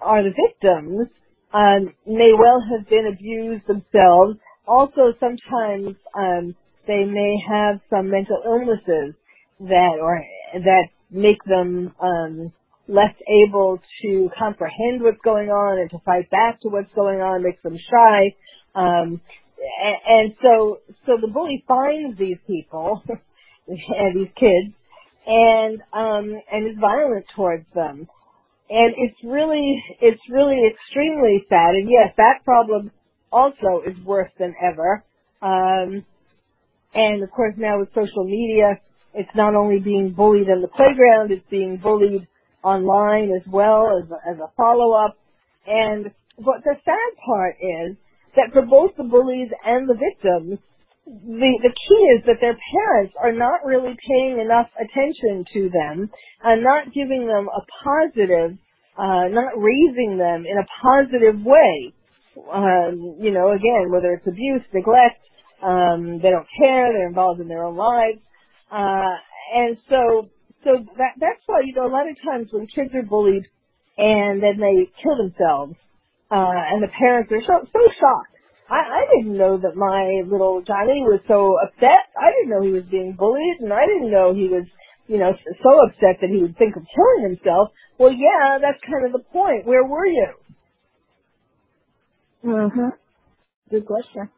are 0.00 0.22
the 0.22 0.30
victims 0.30 1.08
um, 1.52 1.94
may 2.06 2.32
well 2.38 2.62
have 2.70 2.88
been 2.88 3.06
abused 3.12 3.66
themselves. 3.66 4.38
Also, 4.66 5.14
sometimes 5.20 5.96
um, 6.16 6.54
they 6.86 7.04
may 7.04 7.34
have 7.48 7.80
some 7.90 8.10
mental 8.10 8.40
illnesses 8.46 9.14
that 9.60 9.98
or 10.00 10.22
that 10.54 10.88
make 11.10 11.42
them 11.44 11.94
um, 12.02 12.52
less 12.88 13.14
able 13.46 13.80
to 14.02 14.30
comprehend 14.38 15.02
what's 15.02 15.20
going 15.24 15.48
on 15.48 15.78
and 15.80 15.90
to 15.90 15.98
fight 16.04 16.28
back 16.30 16.60
to 16.60 16.68
what's 16.68 16.92
going 16.94 17.20
on, 17.20 17.42
makes 17.42 17.62
them 17.62 17.76
shy. 17.90 18.34
Um, 18.74 19.20
and, 20.06 20.34
so, 20.42 20.78
so 21.06 21.12
the 21.20 21.28
bully 21.28 21.64
finds 21.66 22.18
these 22.18 22.38
people 22.46 23.02
and 23.68 24.16
these 24.16 24.32
kids, 24.38 24.74
and 25.26 25.80
um, 25.94 26.38
and 26.52 26.68
is 26.68 26.76
violent 26.78 27.24
towards 27.34 27.64
them 27.74 28.06
and 28.70 28.94
it's 28.96 29.16
really 29.24 29.82
it's 30.00 30.20
really 30.30 30.60
extremely 30.66 31.44
sad. 31.48 31.74
And 31.74 31.88
yes, 31.88 32.14
that 32.16 32.44
problem 32.44 32.90
also 33.30 33.82
is 33.86 33.96
worse 34.04 34.30
than 34.38 34.54
ever. 34.62 35.04
Um, 35.42 36.04
and 36.94 37.22
of 37.22 37.30
course, 37.30 37.54
now 37.56 37.78
with 37.80 37.88
social 37.90 38.24
media, 38.24 38.78
it's 39.14 39.30
not 39.34 39.54
only 39.54 39.80
being 39.80 40.14
bullied 40.16 40.48
in 40.48 40.62
the 40.62 40.68
playground; 40.68 41.30
it's 41.30 41.48
being 41.50 41.78
bullied 41.82 42.26
online 42.64 43.30
as 43.36 43.46
well 43.52 44.00
as 44.02 44.10
a, 44.10 44.30
as 44.30 44.38
a 44.40 44.50
follow 44.56 44.92
up. 44.92 45.18
And 45.66 46.10
what 46.36 46.64
the 46.64 46.74
sad 46.84 47.10
part 47.24 47.56
is 47.60 47.96
that 48.36 48.52
for 48.52 48.62
both 48.62 48.92
the 48.96 49.04
bullies 49.04 49.50
and 49.64 49.88
the 49.88 49.94
victims, 49.94 50.58
the 51.06 51.52
the 51.62 51.74
key 51.76 52.02
is 52.16 52.24
that 52.26 52.40
their 52.40 52.56
parents 52.72 53.14
are 53.22 53.32
not 53.32 53.64
really 53.64 53.94
paying 54.08 54.40
enough 54.40 54.68
attention 54.80 55.44
to 55.52 55.70
them 55.70 56.10
and 56.42 56.64
not 56.64 56.94
giving 56.94 57.26
them 57.26 57.46
a 57.48 57.60
positive, 57.84 58.56
uh, 58.98 59.28
not 59.28 59.52
raising 59.56 60.16
them 60.16 60.46
in 60.48 60.56
a 60.56 60.66
positive 60.82 61.44
way. 61.44 61.92
um, 62.52 63.16
you 63.20 63.30
know, 63.30 63.52
again, 63.52 63.90
whether 63.92 64.12
it's 64.12 64.26
abuse, 64.26 64.62
neglect, 64.72 65.20
um, 65.62 66.18
they 66.22 66.30
don't 66.30 66.46
care, 66.58 66.92
they're 66.92 67.08
involved 67.08 67.40
in 67.40 67.48
their 67.48 67.64
own 67.64 67.76
lives. 67.76 68.18
Uh, 68.70 69.14
and 69.54 69.76
so, 69.88 70.28
so 70.64 70.84
that, 70.98 71.14
that's 71.20 71.42
why, 71.46 71.62
you 71.64 71.74
know, 71.74 71.86
a 71.86 71.92
lot 71.92 72.08
of 72.10 72.16
times 72.24 72.48
when 72.52 72.66
kids 72.68 72.90
are 72.94 73.04
bullied 73.04 73.46
and 73.98 74.42
then 74.42 74.58
they 74.60 74.90
kill 75.02 75.16
themselves, 75.18 75.74
uh, 76.30 76.52
and 76.72 76.82
the 76.82 76.92
parents 76.98 77.32
are 77.32 77.42
so, 77.46 77.66
so 77.72 77.80
shocked. 78.00 78.34
I, 78.70 78.80
I 78.80 79.02
didn't 79.16 79.38
know 79.38 79.58
that 79.58 79.76
my 79.76 80.22
little 80.30 80.62
Johnny 80.66 81.02
was 81.04 81.20
so 81.28 81.56
upset. 81.62 82.10
I 82.18 82.32
didn't 82.32 82.50
know 82.50 82.62
he 82.62 82.72
was 82.72 82.84
being 82.90 83.14
bullied 83.18 83.60
and 83.60 83.72
I 83.72 83.86
didn't 83.86 84.10
know 84.10 84.34
he 84.34 84.48
was, 84.48 84.64
you 85.08 85.18
know, 85.18 85.32
so 85.62 85.70
upset 85.86 86.18
that 86.22 86.30
he 86.30 86.42
would 86.42 86.58
think 86.58 86.76
of 86.76 86.82
killing 86.94 87.30
himself. 87.36 87.70
Well, 87.98 88.12
yeah, 88.12 88.58
that's 88.60 88.80
kind 88.90 89.06
of 89.06 89.12
the 89.12 89.24
point. 89.32 89.66
Where 89.66 89.84
were 89.84 90.06
you? 90.06 90.28
Mhm. 92.44 92.92
Good 93.70 93.86
question. 93.86 94.30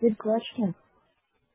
Good 0.00 0.18
question. 0.18 0.74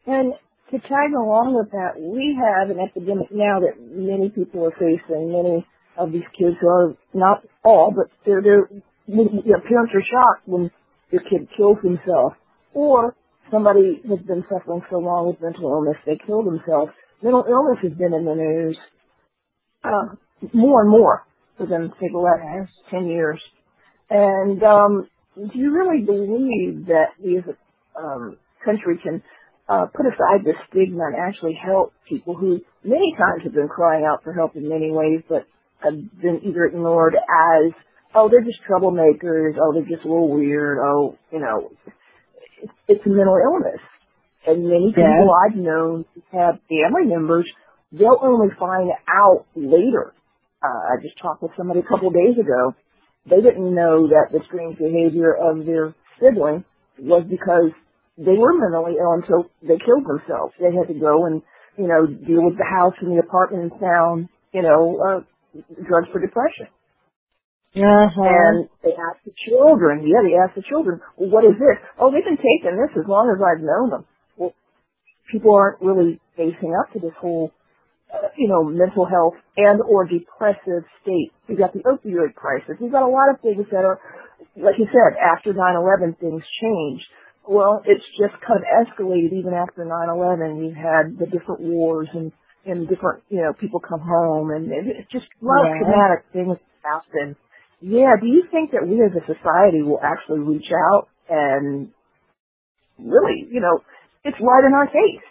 And 0.07 0.33
to 0.71 0.79
tag 0.79 1.13
along 1.15 1.55
with 1.55 1.71
that, 1.71 1.99
we 1.99 2.37
have 2.37 2.69
an 2.69 2.79
epidemic 2.79 3.31
now 3.31 3.59
that 3.59 3.79
many 3.79 4.29
people 4.29 4.65
are 4.65 4.75
facing. 4.75 5.31
Many 5.31 5.65
of 5.97 6.11
these 6.11 6.27
kids 6.37 6.57
are 6.67 6.93
not 7.13 7.43
all, 7.63 7.93
but 7.95 8.11
they're, 8.25 8.41
they're 8.41 8.69
their 9.07 9.61
parents 9.61 9.93
are 9.95 10.03
shocked 10.03 10.47
when 10.47 10.69
their 11.11 11.21
kid 11.21 11.47
kills 11.55 11.77
himself, 11.81 12.33
or 12.73 13.15
somebody 13.49 14.01
has 14.09 14.19
been 14.27 14.43
suffering 14.51 14.81
so 14.89 14.97
long 14.97 15.27
with 15.27 15.41
mental 15.41 15.71
illness 15.71 15.95
they 16.05 16.19
kill 16.25 16.43
themselves. 16.43 16.91
Mental 17.23 17.45
illness 17.47 17.79
has 17.83 17.93
been 17.93 18.13
in 18.13 18.25
the 18.25 18.35
news 18.35 18.77
uh, 19.83 20.15
more 20.53 20.81
and 20.81 20.91
more 20.91 21.25
within 21.57 21.91
say 21.99 22.07
the 22.11 22.19
last 22.19 22.71
ten 22.91 23.07
years. 23.07 23.39
And 24.09 24.61
um, 24.63 25.07
do 25.35 25.57
you 25.57 25.71
really 25.71 26.03
believe 26.03 26.87
that 26.87 27.15
we 27.23 27.37
as 27.37 27.43
a 27.45 27.99
um, 27.99 28.37
country 28.63 28.99
can 29.01 29.23
uh, 29.69 29.85
put 29.93 30.05
aside 30.05 30.45
the 30.45 30.53
stigma 30.69 31.05
and 31.07 31.15
actually 31.15 31.53
help 31.53 31.93
people 32.07 32.35
who 32.35 32.59
many 32.83 33.13
times 33.17 33.43
have 33.43 33.53
been 33.53 33.67
crying 33.67 34.05
out 34.09 34.23
for 34.23 34.33
help 34.33 34.55
in 34.55 34.69
many 34.69 34.91
ways, 34.91 35.21
but 35.27 35.45
have 35.83 35.93
been 35.93 36.41
either 36.43 36.65
ignored 36.65 37.15
as, 37.15 37.71
oh, 38.15 38.29
they're 38.29 38.43
just 38.43 38.59
troublemakers, 38.69 39.55
oh, 39.61 39.73
they're 39.73 39.87
just 39.87 40.05
a 40.05 40.07
little 40.07 40.31
weird, 40.31 40.77
oh, 40.81 41.17
you 41.31 41.39
know, 41.39 41.71
it's, 42.61 42.73
it's 42.87 43.05
a 43.05 43.09
mental 43.09 43.37
illness. 43.43 43.81
And 44.45 44.63
many 44.63 44.93
people 44.95 45.35
I've 45.45 45.57
known 45.57 46.05
have 46.31 46.59
family 46.69 47.05
members, 47.05 47.45
they'll 47.91 48.19
only 48.21 48.47
find 48.57 48.89
out 49.07 49.45
later. 49.55 50.13
Uh, 50.63 50.95
I 50.95 51.01
just 51.01 51.19
talked 51.21 51.43
with 51.43 51.51
somebody 51.57 51.81
a 51.81 51.83
couple 51.83 52.07
of 52.07 52.13
days 52.13 52.39
ago. 52.39 52.73
They 53.29 53.41
didn't 53.41 53.75
know 53.75 54.07
that 54.07 54.31
the 54.31 54.39
strange 54.47 54.77
behavior 54.77 55.35
of 55.35 55.65
their 55.65 55.93
sibling 56.19 56.63
was 56.97 57.25
because 57.29 57.71
they 58.17 58.33
were 58.33 58.57
mentally 58.57 58.97
ill 58.99 59.13
until 59.13 59.49
they 59.61 59.77
killed 59.77 60.05
themselves. 60.09 60.53
They 60.59 60.73
had 60.73 60.89
to 60.89 60.97
go 60.99 61.25
and, 61.25 61.41
you 61.77 61.87
know, 61.87 62.05
deal 62.05 62.43
with 62.43 62.57
the 62.57 62.65
house 62.65 62.97
and 63.01 63.13
the 63.13 63.21
apartment 63.21 63.71
and 63.71 63.73
found, 63.79 64.29
you 64.53 64.63
know, 64.63 64.97
uh, 64.97 65.19
drugs 65.85 66.09
for 66.11 66.19
depression. 66.19 66.67
Uh-huh. 67.77 68.25
And 68.25 68.69
they 68.81 68.97
asked 68.97 69.21
the 69.25 69.35
children, 69.45 70.01
yeah, 70.01 70.25
they 70.25 70.33
asked 70.33 70.57
the 70.57 70.65
children, 70.65 70.99
well, 71.17 71.29
what 71.29 71.45
is 71.45 71.53
this? 71.61 71.77
Oh, 71.99 72.09
they've 72.09 72.25
been 72.25 72.41
taking 72.41 72.73
this 72.73 72.89
as 72.97 73.05
long 73.05 73.29
as 73.29 73.37
I've 73.37 73.61
known 73.61 73.89
them. 73.91 74.03
Well, 74.35 74.53
people 75.31 75.53
aren't 75.53 75.81
really 75.81 76.19
facing 76.35 76.73
up 76.73 76.89
to 76.93 76.99
this 76.99 77.13
whole, 77.21 77.51
uh, 78.09 78.33
you 78.37 78.49
know, 78.49 78.63
mental 78.63 79.05
health 79.05 79.37
and 79.57 79.81
or 79.85 80.09
depressive 80.09 80.89
state. 81.05 81.29
We've 81.47 81.59
got 81.59 81.73
the 81.73 81.85
opioid 81.85 82.33
crisis. 82.33 82.81
We've 82.81 82.91
got 82.91 83.05
a 83.05 83.13
lot 83.13 83.29
of 83.29 83.41
things 83.41 83.67
that 83.69 83.85
are, 83.85 83.99
like 84.57 84.81
you 84.81 84.89
said, 84.89 85.13
after 85.21 85.53
9-11 85.53 86.17
things 86.17 86.41
changed. 86.57 87.05
Well, 87.47 87.81
it's 87.85 88.05
just 88.19 88.35
kind 88.45 88.61
of 88.61 88.67
escalated 88.87 89.33
even 89.33 89.53
after 89.53 89.85
9-11. 89.85 90.63
You've 90.65 90.75
had 90.77 91.17
the 91.19 91.25
different 91.27 91.61
wars 91.61 92.07
and, 92.13 92.31
and 92.65 92.87
different, 92.89 93.23
you 93.29 93.41
know, 93.41 93.53
people 93.59 93.79
come 93.79 94.01
home 94.01 94.51
and 94.51 94.69
it's 94.71 95.11
just 95.11 95.25
a 95.41 95.45
lot 95.45 95.63
Yeah. 95.65 95.71
of 95.73 95.77
traumatic 95.79 96.25
things 96.33 96.57
happen. 96.83 97.35
Yeah, 97.81 98.15
do 98.21 98.27
you 98.27 98.43
think 98.51 98.71
that 98.71 98.87
we 98.87 99.01
as 99.03 99.11
a 99.15 99.25
society 99.25 99.81
will 99.83 99.99
actually 100.03 100.39
reach 100.39 100.71
out 100.93 101.09
and 101.29 101.91
really, 102.99 103.47
you 103.51 103.61
know, 103.61 103.79
it's 104.23 104.37
right 104.41 104.65
in 104.65 104.73
our 104.73 104.87
face? 104.87 105.23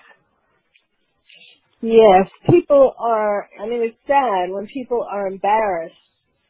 Yes, 1.82 2.28
people 2.50 2.94
are, 2.98 3.48
I 3.62 3.66
mean, 3.68 3.82
it's 3.82 3.98
sad 4.06 4.50
when 4.50 4.66
people 4.68 5.06
are 5.10 5.28
embarrassed 5.28 5.94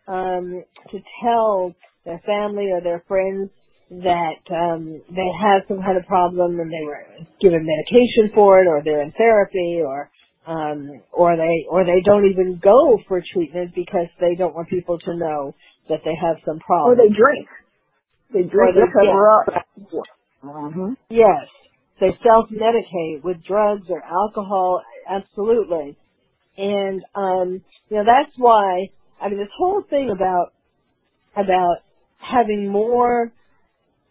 um, 0.09 0.65
to 0.91 0.99
tell 1.23 1.75
their 2.05 2.21
family 2.27 2.71
or 2.73 2.81
their 2.81 3.05
friends 3.09 3.51
that 3.91 4.43
um, 4.51 5.01
they 5.11 5.31
have 5.41 5.63
some 5.69 5.81
kind 5.83 5.97
of 5.97 6.07
problem 6.07 6.59
and 6.61 6.71
they 6.71 6.85
were 6.85 7.05
given 7.41 7.65
medication 7.67 8.33
for 8.35 8.61
it 8.61 8.67
or 8.67 8.83
they're 8.85 9.03
in 9.03 9.13
therapy 9.13 9.81
or 9.85 10.11
um, 10.47 11.03
or 11.13 11.37
they 11.37 11.67
or 11.71 11.85
they 11.85 12.01
don't 12.05 12.27
even 12.31 12.61
go 12.63 12.99
for 13.09 13.23
treatment 13.33 13.75
because 13.75 14.07
they 14.21 14.35
don't 14.37 14.55
want 14.55 14.69
people 14.69 14.99
to 14.99 15.17
know 15.17 15.55
that 15.89 16.01
they 16.05 16.15
have 16.21 16.37
some 16.45 16.59
problem. 16.61 16.93
Or 16.93 16.97
they 16.97 17.15
drink. 17.15 17.49
They 18.33 18.43
drink 18.43 18.75
they- 18.75 18.81
to 18.81 18.87
cover 18.93 19.31
up. 19.31 19.67
Mm-hmm. 20.45 20.93
Yes. 21.11 21.47
They 22.01 22.11
self-medicate 22.23 23.25
with 23.25 23.43
drugs 23.45 23.87
or 23.89 24.03
alcohol, 24.05 24.83
absolutely. 25.09 25.97
And, 26.59 27.03
um, 27.15 27.63
you 27.89 27.97
know, 27.97 28.05
that's 28.05 28.33
why, 28.37 28.89
I 29.21 29.29
mean, 29.29 29.39
this 29.39 29.49
whole 29.57 29.83
thing 29.89 30.11
about, 30.11 30.53
about 31.37 31.79
having 32.19 32.69
more, 32.69 33.33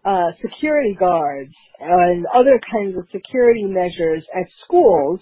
uh, 0.06 0.32
security 0.41 0.96
guards 1.00 1.52
and 1.80 2.26
other 2.34 2.60
kinds 2.72 2.98
of 2.98 3.06
security 3.12 3.63
measures 3.65 4.24
at 4.36 4.46
schools 4.63 5.20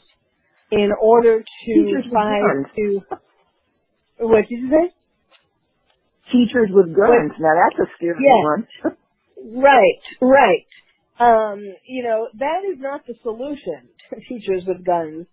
in 0.71 0.91
order 1.01 1.39
to 1.39 1.73
Teachers 1.73 2.05
try 2.11 2.41
to, 2.75 3.01
what 4.19 4.41
did 4.49 4.59
you 4.59 4.69
say? 4.69 4.93
Teachers 6.31 6.69
with 6.71 6.95
guns. 6.95 7.31
Now 7.39 7.53
that's 7.55 7.89
a 7.89 7.91
scary 7.97 8.17
Yeah. 8.19 8.43
one. 8.43 8.67
Right, 9.63 10.01
right. 10.21 10.65
Um, 11.19 11.59
you 11.87 12.03
know, 12.03 12.27
that 12.39 12.63
is 12.71 12.79
not 12.79 13.05
the 13.05 13.15
solution 13.23 13.89
to 14.09 14.19
teachers 14.29 14.63
with 14.67 14.85
guns. 14.85 15.27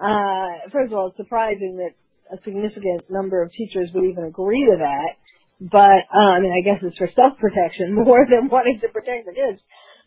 Uh, 0.00 0.70
first 0.72 0.92
of 0.92 0.98
all, 0.98 1.08
it's 1.08 1.16
surprising 1.16 1.76
that 1.78 1.92
a 2.32 2.40
significant 2.44 3.10
number 3.10 3.42
of 3.42 3.50
teachers 3.52 3.90
would 3.94 4.04
even 4.04 4.24
agree 4.24 4.64
to 4.64 4.76
that. 4.78 5.16
But, 5.60 6.04
um, 6.12 6.44
and 6.44 6.52
I 6.52 6.60
guess 6.64 6.82
it's 6.82 6.98
for 6.98 7.08
self-protection 7.16 7.94
more 8.04 8.26
than 8.28 8.48
wanting 8.50 8.80
to 8.82 8.88
protect 8.88 9.26
the 9.26 9.32
kids. 9.32 9.60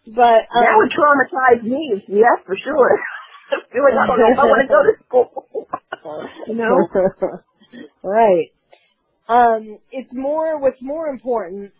But, 0.07 0.45
um, 0.53 0.63
that 0.63 0.77
would 0.77 0.91
traumatize 0.93 1.63
me. 1.63 2.03
Yes, 2.07 2.39
for 2.45 2.57
sure. 2.57 2.99
I 3.51 3.79
like 3.81 3.93
I 3.93 4.07
don't 4.07 4.19
know 4.19 4.31
if 4.33 4.39
I 4.39 4.45
want 4.45 4.61
to 4.61 4.69
go 4.69 4.83
to 4.83 4.93
school. 5.05 5.67
you 6.47 6.55
know? 6.55 7.39
right. 8.03 8.47
Um, 9.27 9.79
it's 9.91 10.09
more, 10.13 10.59
what's 10.59 10.81
more 10.81 11.07
important 11.07 11.71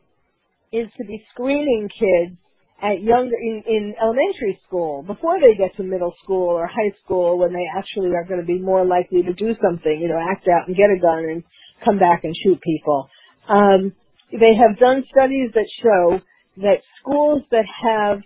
is 0.71 0.88
to 0.97 1.05
be 1.05 1.23
screening 1.34 1.89
kids 1.89 2.38
at 2.82 3.01
younger, 3.03 3.36
in, 3.36 3.63
in 3.67 3.95
elementary 4.01 4.60
school, 4.67 5.03
before 5.03 5.39
they 5.41 5.58
get 5.58 5.75
to 5.77 5.84
middle 5.84 6.13
school 6.23 6.47
or 6.49 6.67
high 6.67 6.93
school 7.03 7.39
when 7.39 7.53
they 7.53 7.65
actually 7.77 8.12
are 8.15 8.25
going 8.25 8.39
to 8.39 8.45
be 8.45 8.60
more 8.60 8.86
likely 8.86 9.23
to 9.23 9.34
do 9.34 9.55
something, 9.62 9.99
you 10.01 10.08
know, 10.08 10.19
act 10.32 10.47
out 10.47 10.67
and 10.67 10.77
get 10.77 10.88
a 10.89 10.99
gun 11.01 11.25
and 11.29 11.43
come 11.84 11.99
back 11.99 12.23
and 12.23 12.36
shoot 12.43 12.60
people. 12.62 13.10
Um, 13.49 13.93
they 14.31 14.55
have 14.55 14.79
done 14.79 15.05
studies 15.12 15.51
that 15.55 15.67
show 15.83 16.21
that 16.57 16.81
schools 17.01 17.43
that 17.51 17.65
have 17.83 18.19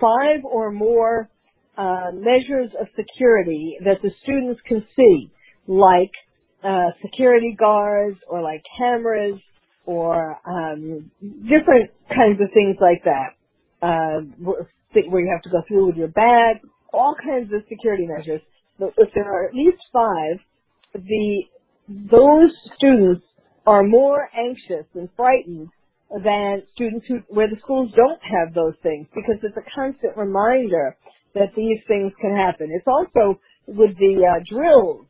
five 0.00 0.44
or 0.44 0.72
more 0.72 1.30
uh, 1.78 2.10
measures 2.14 2.70
of 2.80 2.88
security 2.96 3.76
that 3.84 3.98
the 4.02 4.10
students 4.24 4.60
can 4.68 4.84
see, 4.96 5.30
like 5.68 6.12
uh, 6.64 6.90
security 7.02 7.56
guards 7.58 8.18
or 8.28 8.42
like 8.42 8.62
cameras 8.78 9.40
or 9.86 10.38
um, 10.48 11.10
different 11.22 11.90
kinds 12.10 12.40
of 12.40 12.48
things 12.54 12.76
like 12.80 13.04
that, 13.04 13.34
uh, 13.82 14.20
where 15.08 15.22
you 15.22 15.30
have 15.32 15.42
to 15.42 15.50
go 15.50 15.62
through 15.68 15.88
with 15.88 15.96
your 15.96 16.08
bag, 16.08 16.58
all 16.92 17.14
kinds 17.24 17.52
of 17.54 17.62
security 17.68 18.06
measures. 18.06 18.42
But 18.78 18.94
if 18.98 19.10
there 19.14 19.24
are 19.32 19.48
at 19.48 19.54
least 19.54 19.78
five, 19.92 20.38
the 20.94 21.42
those 21.88 22.50
students 22.76 23.24
are 23.66 23.82
more 23.82 24.28
anxious 24.36 24.86
and 24.94 25.08
frightened 25.16 25.68
than 26.22 26.62
students 26.74 27.06
who 27.08 27.20
where 27.28 27.48
the 27.48 27.56
schools 27.60 27.90
don't 27.96 28.20
have 28.22 28.54
those 28.54 28.74
things 28.82 29.06
because 29.14 29.36
it's 29.42 29.56
a 29.56 29.70
constant 29.74 30.16
reminder 30.16 30.96
that 31.34 31.50
these 31.56 31.78
things 31.88 32.12
can 32.20 32.36
happen. 32.36 32.68
It's 32.70 32.86
also 32.86 33.40
with 33.66 33.96
the 33.98 34.22
uh, 34.22 34.44
drills, 34.48 35.06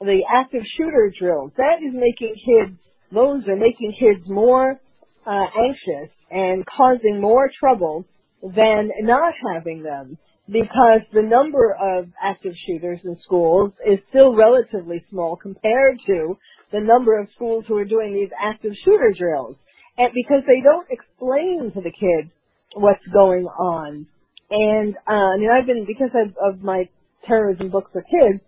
the 0.00 0.20
active 0.34 0.62
shooter 0.76 1.12
drills. 1.18 1.52
That 1.56 1.78
is 1.84 1.94
making 1.94 2.34
kids 2.44 2.78
those 3.12 3.46
are 3.48 3.56
making 3.56 3.94
kids 3.98 4.28
more 4.28 4.80
uh, 5.26 5.46
anxious 5.56 6.12
and 6.30 6.64
causing 6.66 7.20
more 7.20 7.50
trouble 7.58 8.04
than 8.42 8.90
not 9.00 9.32
having 9.54 9.82
them 9.82 10.18
because 10.48 11.02
the 11.12 11.22
number 11.22 11.76
of 11.80 12.08
active 12.22 12.54
shooters 12.66 13.00
in 13.04 13.16
schools 13.24 13.72
is 13.86 13.98
still 14.10 14.34
relatively 14.34 15.04
small 15.10 15.36
compared 15.36 15.98
to 16.06 16.36
the 16.72 16.80
number 16.80 17.18
of 17.18 17.28
schools 17.34 17.64
who 17.68 17.76
are 17.76 17.84
doing 17.84 18.14
these 18.14 18.30
active 18.40 18.72
shooter 18.84 19.14
drills. 19.18 19.56
and 19.98 20.12
because 20.14 20.42
they 20.46 20.60
don't 20.62 20.88
explain 20.90 21.72
to 21.74 21.80
the 21.82 21.92
kids 21.92 22.32
what's 22.74 23.04
going 23.12 23.46
on. 23.46 24.06
And 24.50 24.96
uh, 25.08 25.34
I 25.34 25.36
mean, 25.38 25.50
I've 25.50 25.66
been 25.66 25.86
because 25.86 26.10
of, 26.14 26.34
of 26.42 26.62
my 26.62 26.88
terrorism 27.26 27.70
book 27.70 27.90
for 27.92 28.02
kids, 28.02 28.42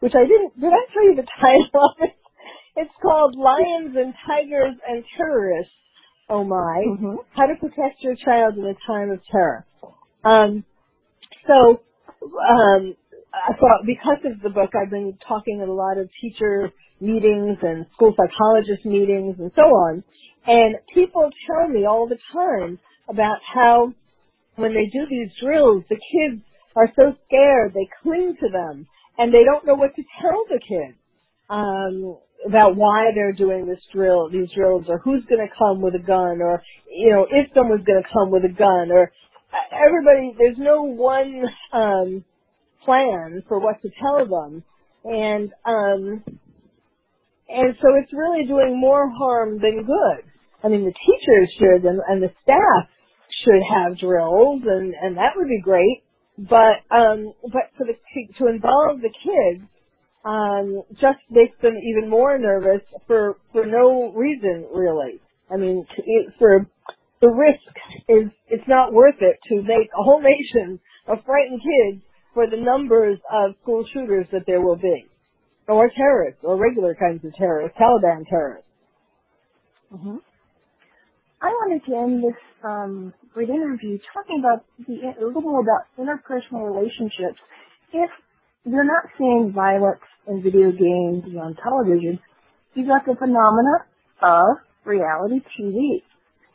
which 0.00 0.14
I 0.14 0.26
didn't. 0.26 0.60
Did 0.60 0.72
I 0.72 0.92
tell 0.94 1.04
you 1.04 1.16
the 1.16 1.26
title 1.40 1.90
of 1.90 1.96
it? 2.02 2.16
It's 2.76 2.94
called 3.02 3.36
Lions 3.36 3.96
and 3.96 4.14
Tigers 4.26 4.76
and 4.88 5.04
Terrorists. 5.16 5.72
Oh 6.28 6.44
my! 6.44 6.84
Mm-hmm. 6.88 7.16
How 7.34 7.46
to 7.46 7.56
protect 7.56 8.02
your 8.02 8.14
child 8.24 8.56
in 8.56 8.64
a 8.66 8.74
time 8.86 9.10
of 9.10 9.20
terror. 9.32 9.66
Um, 10.24 10.64
so, 11.46 11.82
um, 12.22 12.96
I 13.32 13.54
thought 13.54 13.86
because 13.86 14.18
of 14.24 14.42
the 14.42 14.50
book, 14.50 14.70
I've 14.74 14.90
been 14.90 15.16
talking 15.26 15.60
at 15.62 15.68
a 15.68 15.72
lot 15.72 15.98
of 15.98 16.08
teacher 16.20 16.72
meetings 17.00 17.58
and 17.62 17.86
school 17.94 18.14
psychologist 18.16 18.84
meetings 18.84 19.36
and 19.38 19.50
so 19.56 19.62
on. 19.62 20.04
And 20.46 20.76
people 20.94 21.30
tell 21.46 21.68
me 21.68 21.86
all 21.86 22.08
the 22.08 22.18
time 22.32 22.78
about 23.08 23.38
how 23.54 23.92
when 24.56 24.74
they 24.74 24.86
do 24.92 25.06
these 25.08 25.30
drills, 25.42 25.84
the 25.88 25.96
kids 25.96 26.42
are 26.76 26.88
so 26.96 27.14
scared, 27.26 27.74
they 27.74 27.88
cling 28.02 28.36
to 28.40 28.48
them, 28.50 28.86
and 29.18 29.32
they 29.32 29.44
don't 29.44 29.66
know 29.66 29.74
what 29.74 29.94
to 29.96 30.02
tell 30.20 30.44
the 30.48 30.60
kids 30.60 30.96
um, 31.48 32.16
about 32.46 32.76
why 32.76 33.10
they're 33.14 33.32
doing 33.32 33.66
this 33.66 33.80
drill, 33.92 34.30
these 34.30 34.48
drills, 34.54 34.84
or 34.88 34.98
who's 34.98 35.24
going 35.28 35.46
to 35.46 35.54
come 35.58 35.80
with 35.80 35.94
a 35.94 36.04
gun, 36.04 36.40
or 36.40 36.62
you 36.90 37.10
know 37.10 37.26
if 37.30 37.48
someone's 37.54 37.84
going 37.84 38.02
to 38.02 38.08
come 38.12 38.30
with 38.30 38.44
a 38.44 38.54
gun, 38.54 38.90
or 38.92 39.12
everybody. 39.72 40.34
There's 40.38 40.58
no 40.58 40.82
one 40.82 41.44
um, 41.72 42.24
plan 42.84 43.42
for 43.48 43.60
what 43.60 43.82
to 43.82 43.90
tell 44.00 44.26
them, 44.26 44.64
and 45.04 45.50
um, 45.66 46.24
and 47.48 47.74
so 47.82 47.88
it's 48.02 48.12
really 48.12 48.46
doing 48.46 48.78
more 48.80 49.10
harm 49.10 49.60
than 49.60 49.84
good. 49.84 50.24
I 50.64 50.68
mean, 50.68 50.84
the 50.84 50.92
teachers 50.92 51.50
should, 51.58 51.84
and, 51.88 52.00
and 52.08 52.22
the 52.22 52.30
staff 52.42 52.88
should 53.44 53.62
have 53.74 53.98
drills, 53.98 54.62
and 54.66 54.94
and 55.00 55.16
that 55.16 55.32
would 55.36 55.48
be 55.48 55.60
great. 55.62 56.02
But 56.38 56.82
um, 56.94 57.32
but 57.44 57.70
for 57.76 57.86
the 57.86 57.94
to 58.38 58.48
involve 58.48 59.00
the 59.00 59.10
kids 59.24 59.64
um, 60.24 60.82
just 61.00 61.20
makes 61.30 61.56
them 61.62 61.74
even 61.76 62.10
more 62.10 62.38
nervous 62.38 62.82
for 63.06 63.36
for 63.52 63.66
no 63.66 64.12
reason 64.14 64.66
really. 64.74 65.20
I 65.52 65.56
mean, 65.56 65.86
for 66.38 66.66
the 67.20 67.28
risk 67.28 67.74
is 68.08 68.30
it's 68.48 68.68
not 68.68 68.92
worth 68.92 69.20
it 69.20 69.38
to 69.48 69.62
make 69.62 69.88
a 69.92 70.02
whole 70.02 70.22
nation 70.34 70.80
of 71.06 71.18
frightened 71.24 71.60
kids 71.60 72.02
for 72.34 72.46
the 72.48 72.56
numbers 72.56 73.18
of 73.32 73.54
school 73.62 73.84
shooters 73.92 74.26
that 74.32 74.42
there 74.46 74.60
will 74.60 74.76
be, 74.76 75.06
or 75.68 75.90
terrorists, 75.96 76.40
or 76.42 76.56
regular 76.56 76.94
kinds 76.94 77.24
of 77.24 77.34
terrorists, 77.34 77.76
Taliban 77.78 78.26
terrorists. 78.28 78.66
Mm-hmm. 79.92 80.16
I 81.42 81.46
wanted 81.48 81.82
to 81.86 81.96
end 81.96 82.22
this 82.22 82.40
um, 82.62 83.14
great 83.32 83.48
interview 83.48 83.98
talking 84.12 84.40
about 84.40 84.64
the, 84.86 85.16
a 85.18 85.24
little 85.24 85.40
more 85.40 85.60
about 85.60 85.88
interpersonal 85.98 86.68
relationships. 86.68 87.40
If 87.92 88.10
you're 88.64 88.84
not 88.84 89.08
seeing 89.16 89.52
violence 89.54 90.04
in 90.28 90.42
video 90.42 90.70
games 90.70 91.24
and 91.24 91.38
on 91.40 91.56
television, 91.56 92.20
you've 92.74 92.88
got 92.88 93.06
the 93.06 93.16
phenomena 93.18 93.88
of 94.22 94.58
reality 94.84 95.40
TV. 95.58 96.02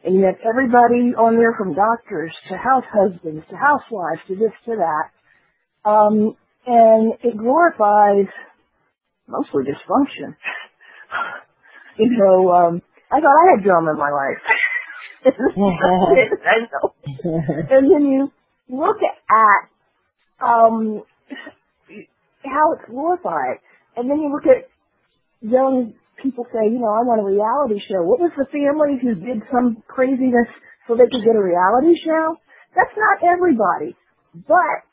And 0.05 0.15
you 0.15 0.25
have 0.25 0.37
everybody 0.47 1.17
on 1.17 1.35
there 1.37 1.55
from 1.57 1.73
doctors 1.73 2.31
to 2.49 2.55
house 2.57 2.85
husbands 2.93 3.43
to 3.49 3.55
housewives 3.57 4.21
to 4.27 4.35
this 4.35 4.53
to 4.65 4.75
that. 4.77 5.89
Um, 5.89 6.37
and 6.67 7.13
it 7.23 7.35
glorifies 7.37 8.27
mostly 9.27 9.63
dysfunction. 9.63 10.35
you 11.97 12.17
know, 12.17 12.51
um, 12.51 12.81
I 13.11 13.19
thought 13.19 13.33
I 13.33 13.55
had 13.55 13.63
drama 13.63 13.91
in 13.91 13.97
my 13.97 14.11
life. 14.11 14.41
I 16.45 16.57
know. 16.71 16.93
and 17.71 17.91
then 17.91 18.05
you 18.05 18.31
look 18.69 18.97
at 19.01 20.45
um, 20.45 21.01
how 22.43 22.73
it's 22.73 22.89
glorified, 22.89 23.57
and 23.95 24.09
then 24.09 24.19
you 24.19 24.31
look 24.31 24.45
at 24.45 24.69
young 25.41 25.93
people 26.21 26.45
say, 26.53 26.65
you 26.71 26.79
know, 26.79 26.91
I 26.91 27.03
want 27.03 27.21
a 27.21 27.25
reality 27.25 27.79
show. 27.87 28.03
What 28.03 28.19
was 28.19 28.31
the 28.37 28.45
family 28.51 28.99
who 29.01 29.15
did 29.15 29.43
some 29.51 29.83
craziness 29.87 30.47
so 30.87 30.95
they 30.95 31.09
could 31.09 31.25
get 31.25 31.35
a 31.35 31.43
reality 31.43 31.95
show? 32.03 32.37
That's 32.75 32.93
not 32.95 33.23
everybody, 33.23 33.95
but 34.33 34.83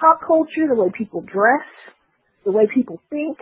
pop 0.00 0.20
culture, 0.26 0.68
the 0.68 0.74
way 0.74 0.88
people 0.96 1.20
dress, 1.20 1.66
the 2.44 2.52
way 2.52 2.68
people 2.72 3.00
think, 3.10 3.38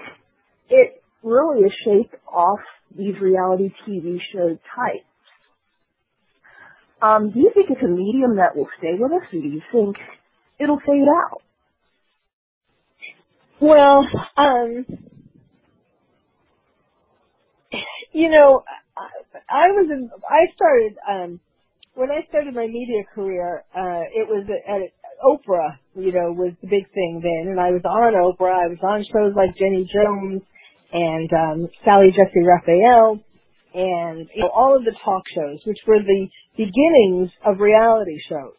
it 0.68 1.03
really 1.23 1.66
is 1.66 1.73
shaped 1.85 2.14
off 2.27 2.61
these 2.97 3.14
reality 3.20 3.70
TV 3.87 4.18
show 4.33 4.59
types. 4.75 5.07
Um, 7.03 7.31
do 7.33 7.40
you 7.40 7.51
think 7.55 7.66
it's 7.70 7.83
a 7.83 7.88
medium 7.88 8.37
that 8.37 8.57
will 8.57 8.68
stay 8.79 8.94
with 8.99 9.12
us, 9.12 9.27
or 9.33 9.40
do 9.40 9.49
you 9.49 9.61
think 9.73 9.97
it'll 10.59 10.81
fade 10.81 11.09
out? 11.09 11.42
Well, 13.61 14.05
um, 14.37 14.87
you 18.14 18.31
know, 18.31 18.62
I, 18.96 19.11
I 19.50 19.66
was 19.74 19.90
in, 19.90 20.09
I 20.24 20.46
started 20.55 20.94
um, 21.03 21.40
when 21.94 22.11
I 22.11 22.24
started 22.29 22.55
my 22.55 22.66
media 22.66 23.03
career. 23.14 23.64
Uh, 23.74 24.07
it 24.14 24.27
was 24.27 24.46
at, 24.48 24.64
at 24.70 24.94
Oprah, 25.20 25.77
you 25.94 26.12
know, 26.12 26.33
was 26.33 26.55
the 26.62 26.68
big 26.68 26.87
thing 26.94 27.20
then, 27.22 27.50
and 27.50 27.61
I 27.61 27.70
was 27.70 27.83
on 27.85 28.14
Oprah. 28.14 28.55
I 28.55 28.68
was 28.70 28.79
on 28.83 29.05
shows 29.05 29.35
like 29.37 29.57
Jenny 29.59 29.85
Jones 29.92 30.42
and 30.92 31.31
um, 31.33 31.68
Sally 31.85 32.11
Jessy 32.14 32.46
Raphael 32.46 33.20
and 33.74 34.29
you 34.33 34.42
know, 34.42 34.50
all 34.55 34.77
of 34.77 34.85
the 34.85 34.94
talk 35.05 35.24
shows, 35.35 35.59
which 35.66 35.79
were 35.87 35.98
the 35.98 36.29
beginnings 36.57 37.31
of 37.44 37.59
reality 37.59 38.16
shows. 38.29 38.55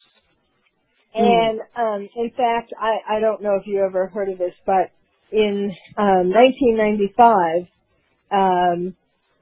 Mm. 1.17 1.23
And 1.23 1.59
um, 1.77 2.09
in 2.17 2.29
fact, 2.31 2.73
I, 2.77 3.15
I 3.15 3.19
don't 3.21 3.41
know 3.41 3.55
if 3.55 3.65
you 3.65 3.83
ever 3.85 4.07
heard 4.07 4.29
of 4.29 4.37
this, 4.37 4.53
but 4.65 4.91
in 5.31 5.71
um, 5.97 6.29
1995, 6.29 7.67
um, 8.31 8.95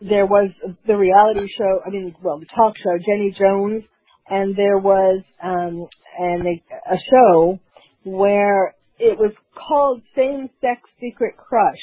there 0.07 0.25
was 0.25 0.49
the 0.87 0.95
reality 0.95 1.47
show. 1.57 1.81
I 1.85 1.89
mean, 1.89 2.15
well, 2.21 2.39
the 2.39 2.45
talk 2.55 2.73
show, 2.77 2.97
Jenny 2.97 3.35
Jones, 3.37 3.83
and 4.29 4.55
there 4.55 4.77
was 4.77 5.23
um, 5.43 5.87
and 6.19 6.47
a, 6.47 6.93
a 6.93 6.97
show 7.09 7.59
where 8.03 8.75
it 8.99 9.17
was 9.17 9.31
called 9.55 10.01
Same 10.15 10.49
Sex 10.61 10.81
Secret 10.99 11.35
Crush 11.37 11.79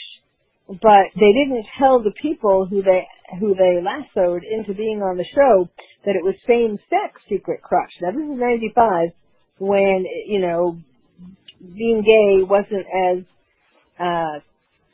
but 0.71 1.11
they 1.17 1.33
didn't 1.35 1.67
tell 1.79 2.01
the 2.01 2.13
people 2.23 2.67
who 2.71 2.83
they 2.83 3.07
who 3.41 3.55
they 3.55 3.83
lassoed 3.83 4.43
into 4.45 4.73
being 4.73 5.03
on 5.03 5.17
the 5.17 5.25
show 5.35 5.69
that 6.05 6.15
it 6.15 6.23
was 6.23 6.35
same 6.47 6.79
sex 6.89 7.21
secret 7.29 7.61
crush. 7.63 7.91
Now 8.01 8.13
this 8.13 8.23
is 8.23 8.39
ninety 8.39 8.71
five 8.75 9.09
when 9.59 10.05
you 10.27 10.41
know 10.41 10.79
being 11.61 12.03
gay 12.03 12.45
wasn't 12.45 12.87
as 12.87 13.25
uh 13.99 14.39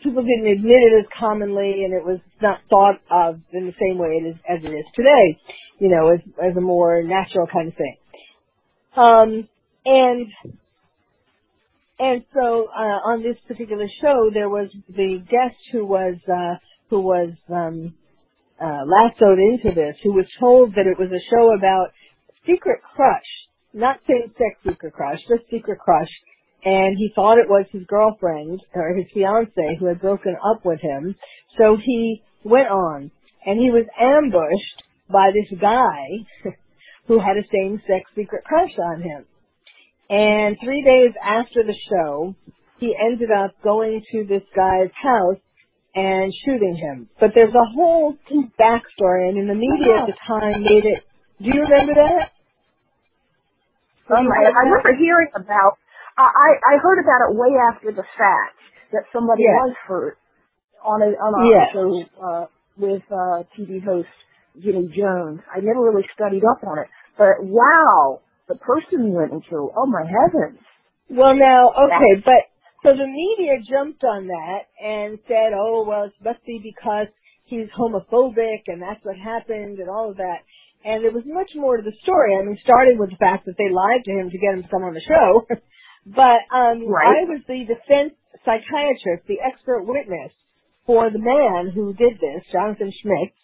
people 0.06 0.22
didn't 0.22 0.58
admit 0.58 0.78
it 0.78 1.00
as 1.00 1.06
commonly 1.18 1.84
and 1.84 1.92
it 1.92 2.04
was 2.04 2.20
not 2.40 2.60
thought 2.70 3.00
of 3.10 3.40
in 3.52 3.66
the 3.66 3.74
same 3.80 3.98
way 3.98 4.20
it 4.22 4.26
is, 4.26 4.36
as 4.48 4.62
it 4.62 4.72
is 4.74 4.84
today, 4.94 5.38
you 5.78 5.88
know, 5.88 6.12
as 6.14 6.20
as 6.42 6.56
a 6.56 6.60
more 6.60 7.02
natural 7.02 7.46
kind 7.52 7.68
of 7.68 7.74
thing. 7.74 7.96
Um 8.96 9.48
and 9.84 10.28
and 11.98 12.24
so 12.34 12.68
uh, 12.76 13.08
on 13.08 13.22
this 13.22 13.36
particular 13.48 13.86
show, 14.02 14.30
there 14.32 14.50
was 14.50 14.68
the 14.88 15.18
guest 15.30 15.56
who 15.72 15.86
was 15.86 16.16
uh, 16.28 16.56
who 16.90 17.00
was 17.00 17.32
um, 17.48 17.94
uh, 18.60 18.84
lassoed 18.84 19.38
into 19.38 19.74
this, 19.74 19.96
who 20.04 20.12
was 20.12 20.26
told 20.38 20.72
that 20.74 20.86
it 20.86 20.98
was 20.98 21.08
a 21.10 21.24
show 21.30 21.54
about 21.56 21.92
secret 22.46 22.80
crush, 22.94 23.24
not 23.72 23.96
same-sex 24.06 24.60
secret 24.66 24.92
crush, 24.92 25.18
just 25.28 25.48
secret 25.50 25.78
crush. 25.78 26.08
And 26.64 26.96
he 26.96 27.12
thought 27.14 27.38
it 27.38 27.48
was 27.48 27.66
his 27.70 27.84
girlfriend 27.86 28.60
or 28.74 28.94
his 28.94 29.06
fiance 29.14 29.76
who 29.78 29.86
had 29.86 30.00
broken 30.00 30.36
up 30.44 30.64
with 30.64 30.80
him. 30.80 31.14
So 31.58 31.76
he 31.82 32.22
went 32.44 32.68
on, 32.68 33.10
and 33.44 33.60
he 33.60 33.70
was 33.70 33.86
ambushed 34.00 34.82
by 35.10 35.30
this 35.32 35.58
guy 35.60 36.06
who 37.06 37.20
had 37.20 37.36
a 37.36 37.46
same-sex 37.52 38.10
secret 38.16 38.44
crush 38.44 38.72
on 38.78 39.02
him. 39.02 39.24
And 40.08 40.56
three 40.62 40.82
days 40.82 41.14
after 41.22 41.62
the 41.62 41.74
show, 41.90 42.34
he 42.78 42.94
ended 42.94 43.30
up 43.30 43.52
going 43.62 44.02
to 44.12 44.24
this 44.24 44.42
guy's 44.54 44.90
house 45.02 45.40
and 45.94 46.32
shooting 46.44 46.76
him. 46.76 47.08
But 47.18 47.30
there's 47.34 47.54
a 47.54 47.72
whole 47.74 48.14
backstory, 48.60 49.28
and 49.28 49.38
in 49.38 49.48
the 49.48 49.54
media 49.54 50.02
at 50.02 50.06
the 50.06 50.14
time 50.28 50.62
made 50.62 50.84
it. 50.84 51.02
Do 51.42 51.48
you 51.48 51.62
remember 51.62 51.94
that? 51.94 52.30
Um, 54.14 54.28
I, 54.30 54.44
I 54.44 54.62
remember 54.68 54.94
hearing 54.98 55.28
about. 55.34 55.78
I 56.18 56.56
I 56.64 56.74
heard 56.80 56.98
about 56.98 57.28
it 57.28 57.36
way 57.36 57.52
after 57.60 57.92
the 57.92 58.06
fact 58.16 58.56
that 58.92 59.04
somebody 59.12 59.42
yes. 59.44 59.52
was 59.60 59.74
hurt 59.86 60.18
on 60.84 61.02
a 61.02 61.12
on 61.20 61.32
a 61.36 61.42
yes. 61.44 61.66
show 61.72 61.90
uh, 62.22 62.44
with 62.76 63.02
uh, 63.12 63.44
TV 63.52 63.84
host 63.84 64.08
Jimmy 64.62 64.88
Jones. 64.96 65.40
I 65.52 65.60
never 65.60 65.82
really 65.82 66.06
studied 66.14 66.42
up 66.44 66.64
on 66.64 66.78
it, 66.78 66.88
but 67.18 67.44
wow, 67.44 68.20
the 68.48 68.56
person 68.56 69.12
went 69.12 69.32
into, 69.32 69.70
oh 69.76 69.86
my 69.86 70.04
heavens. 70.04 70.60
Well 71.10 71.36
now, 71.36 71.70
okay, 71.86 72.22
but 72.24 72.48
so 72.82 72.96
the 72.96 73.06
media 73.06 73.60
jumped 73.68 74.02
on 74.04 74.26
that 74.28 74.70
and 74.80 75.18
said, 75.28 75.52
oh 75.52 75.84
well, 75.86 76.04
it 76.04 76.14
must 76.24 76.44
be 76.46 76.60
because 76.62 77.08
he's 77.44 77.68
homophobic 77.76 78.66
and 78.66 78.80
that's 78.80 79.04
what 79.04 79.16
happened 79.16 79.78
and 79.78 79.90
all 79.90 80.10
of 80.10 80.16
that. 80.16 80.40
And 80.84 81.02
there 81.02 81.10
was 81.10 81.24
much 81.26 81.50
more 81.56 81.76
to 81.76 81.82
the 81.82 81.96
story. 82.02 82.36
I 82.38 82.44
mean, 82.44 82.58
starting 82.62 82.96
with 82.98 83.10
the 83.10 83.16
fact 83.16 83.46
that 83.46 83.58
they 83.58 83.68
lied 83.68 84.04
to 84.06 84.12
him 84.12 84.30
to 84.30 84.38
get 84.38 84.54
him 84.54 84.62
to 84.62 84.68
come 84.68 84.84
on 84.84 84.94
the 84.94 85.02
show. 85.02 85.46
but 86.06 86.46
um, 86.54 86.86
right. 86.86 87.26
I 87.26 87.28
was 87.28 87.42
the 87.48 87.66
defense 87.66 88.14
psychiatrist, 88.44 89.26
the 89.26 89.40
expert 89.44 89.84
witness 89.84 90.32
for 90.86 91.10
the 91.10 91.18
man 91.18 91.72
who 91.74 91.92
did 91.92 92.14
this, 92.20 92.44
Jonathan 92.52 92.92
Schmitz. 93.02 93.34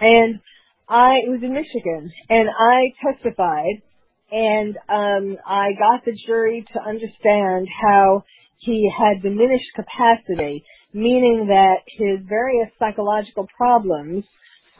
And 0.00 0.40
I 0.88 1.22
it 1.26 1.30
was 1.30 1.40
in 1.42 1.52
Michigan, 1.54 2.10
and 2.28 2.48
I 2.48 2.90
testified, 3.04 3.82
and 4.30 4.76
um, 4.88 5.36
I 5.46 5.70
got 5.78 6.04
the 6.04 6.16
jury 6.26 6.64
to 6.72 6.80
understand 6.80 7.68
how 7.82 8.24
he 8.58 8.90
had 8.90 9.22
diminished 9.22 9.70
capacity, 9.76 10.64
meaning 10.92 11.46
that 11.48 11.86
his 11.86 12.26
various 12.28 12.70
psychological 12.78 13.46
problems 13.56 14.24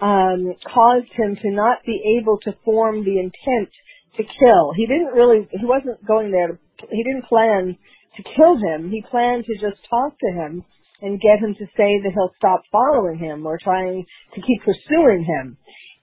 um, 0.01 0.55
caused 0.72 1.12
him 1.12 1.36
to 1.42 1.51
not 1.51 1.78
be 1.84 2.18
able 2.20 2.38
to 2.44 2.53
form 2.64 3.05
the 3.05 3.18
intent 3.18 3.70
to 4.16 4.22
kill. 4.22 4.72
He 4.76 4.86
didn't 4.86 5.14
really, 5.14 5.49
he 5.51 5.64
wasn't 5.64 6.05
going 6.07 6.30
there 6.30 6.49
to, 6.49 6.59
he 6.91 7.03
didn't 7.03 7.26
plan 7.29 7.76
to 8.16 8.22
kill 8.37 8.57
him. 8.57 8.91
He 8.91 9.05
planned 9.11 9.45
to 9.47 9.55
just 9.55 9.81
talk 9.89 10.18
to 10.18 10.31
him 10.33 10.64
and 11.01 11.20
get 11.20 11.39
him 11.39 11.55
to 11.55 11.66
say 11.76 12.01
that 12.03 12.12
he'll 12.14 12.35
stop 12.37 12.62
following 12.72 13.18
him 13.18 13.47
or 13.47 13.59
trying 13.62 14.05
to 14.35 14.41
keep 14.41 14.62
pursuing 14.64 15.24
him 15.24 15.57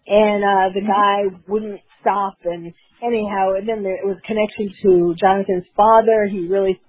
and 0.07 0.43
uh 0.43 0.69
the 0.73 0.85
guy 0.85 1.35
wouldn't 1.47 1.81
stop 2.01 2.37
and 2.45 2.73
anyhow 3.03 3.53
and 3.57 3.67
then 3.67 3.83
there 3.83 3.97
was 4.03 4.17
connection 4.25 4.71
to 4.81 5.15
Jonathan's 5.19 5.67
father 5.75 6.27
he 6.31 6.47
really 6.47 6.79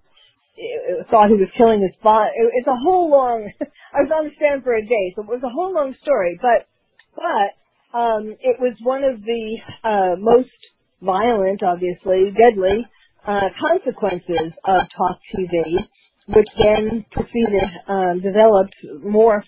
uh, 0.56 1.04
thought 1.10 1.28
he 1.28 1.34
was 1.34 1.48
killing 1.56 1.80
his 1.80 1.96
father 2.02 2.30
it's 2.54 2.68
a 2.68 2.82
whole 2.84 3.10
long 3.10 3.50
I 3.60 4.02
was 4.02 4.12
on 4.14 4.24
the 4.26 4.30
stand 4.36 4.62
for 4.62 4.74
a 4.74 4.82
day 4.82 5.12
so 5.14 5.22
it 5.22 5.28
was 5.28 5.42
a 5.42 5.50
whole 5.50 5.74
long 5.74 5.94
story 6.02 6.38
but 6.40 6.68
but 7.16 7.98
um 7.98 8.36
it 8.40 8.60
was 8.60 8.76
one 8.82 9.02
of 9.02 9.22
the 9.22 9.56
uh 9.82 10.14
most 10.18 10.54
violent 11.02 11.62
obviously 11.62 12.30
deadly 12.36 12.86
consequences 13.26 14.52
of 14.64 14.82
talk 14.96 15.18
TV 15.34 15.86
which 16.28 16.48
then 16.58 17.04
proceeded 17.12 17.70
um 17.88 18.20
developed 18.20 18.74
morphed 19.04 19.44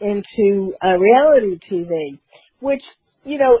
into 0.00 0.74
uh, 0.82 0.96
reality 0.96 1.58
TV 1.70 2.18
which 2.60 2.82
you 3.24 3.38
know, 3.38 3.58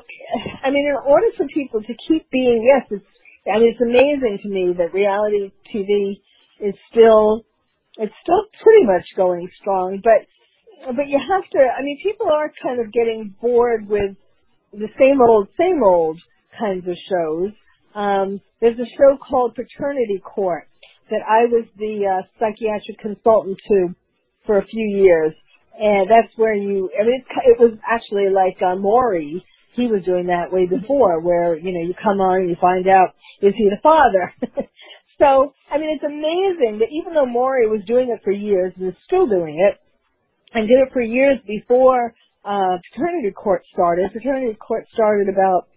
I 0.64 0.70
mean, 0.70 0.86
in 0.86 0.96
order 1.06 1.26
for 1.36 1.46
people 1.48 1.80
to 1.80 1.94
keep 2.08 2.30
being, 2.30 2.62
yes, 2.64 2.86
it's, 2.90 3.04
I 3.48 3.58
mean, 3.58 3.72
it's 3.72 3.80
amazing 3.80 4.38
to 4.42 4.48
me 4.48 4.74
that 4.78 4.94
reality 4.94 5.50
TV 5.74 6.20
is 6.60 6.74
still, 6.90 7.44
it's 7.96 8.14
still 8.22 8.44
pretty 8.62 8.84
much 8.84 9.04
going 9.16 9.48
strong, 9.60 10.00
but, 10.04 10.28
but 10.94 11.08
you 11.08 11.18
have 11.18 11.44
to, 11.50 11.58
I 11.58 11.82
mean, 11.82 11.98
people 12.02 12.28
are 12.28 12.52
kind 12.62 12.80
of 12.80 12.92
getting 12.92 13.34
bored 13.40 13.88
with 13.88 14.16
the 14.72 14.88
same 14.98 15.20
old, 15.20 15.48
same 15.58 15.82
old 15.82 16.20
kinds 16.58 16.86
of 16.86 16.96
shows. 17.08 17.52
Um, 17.94 18.40
there's 18.60 18.78
a 18.78 18.90
show 18.98 19.16
called 19.18 19.54
Paternity 19.54 20.20
Court 20.24 20.68
that 21.10 21.20
I 21.28 21.46
was 21.46 21.66
the 21.76 22.06
uh, 22.06 22.22
psychiatric 22.38 22.98
consultant 22.98 23.58
to 23.68 23.94
for 24.46 24.58
a 24.58 24.66
few 24.66 24.98
years. 24.98 25.32
And 25.78 26.08
that's 26.08 26.32
where 26.36 26.54
you, 26.54 26.90
I 26.98 27.04
mean, 27.04 27.20
it, 27.20 27.26
it 27.50 27.60
was 27.60 27.78
actually 27.88 28.30
like 28.30 28.62
uh, 28.62 28.76
Maury, 28.76 29.44
he 29.74 29.86
was 29.86 30.04
doing 30.04 30.26
that 30.26 30.52
way 30.52 30.66
before 30.66 31.20
where, 31.20 31.56
you 31.56 31.72
know, 31.72 31.86
you 31.86 31.94
come 32.00 32.20
on 32.20 32.42
and 32.42 32.50
you 32.50 32.56
find 32.60 32.86
out, 32.86 33.14
is 33.42 33.54
he 33.56 33.68
the 33.68 33.82
father? 33.82 34.32
so, 35.18 35.52
I 35.70 35.78
mean, 35.78 35.90
it's 35.98 36.04
amazing 36.04 36.78
that 36.78 36.94
even 36.94 37.14
though 37.14 37.26
Maury 37.26 37.68
was 37.68 37.82
doing 37.86 38.10
it 38.10 38.22
for 38.22 38.30
years 38.30 38.72
and 38.76 38.88
is 38.88 38.94
still 39.06 39.26
doing 39.26 39.58
it, 39.58 39.80
and 40.54 40.68
did 40.68 40.78
it 40.78 40.92
for 40.92 41.02
years 41.02 41.38
before 41.46 42.14
uh, 42.44 42.78
paternity 42.92 43.32
court 43.32 43.62
started. 43.72 44.12
Paternity 44.12 44.56
court 44.56 44.84
started 44.94 45.28
about 45.28 45.68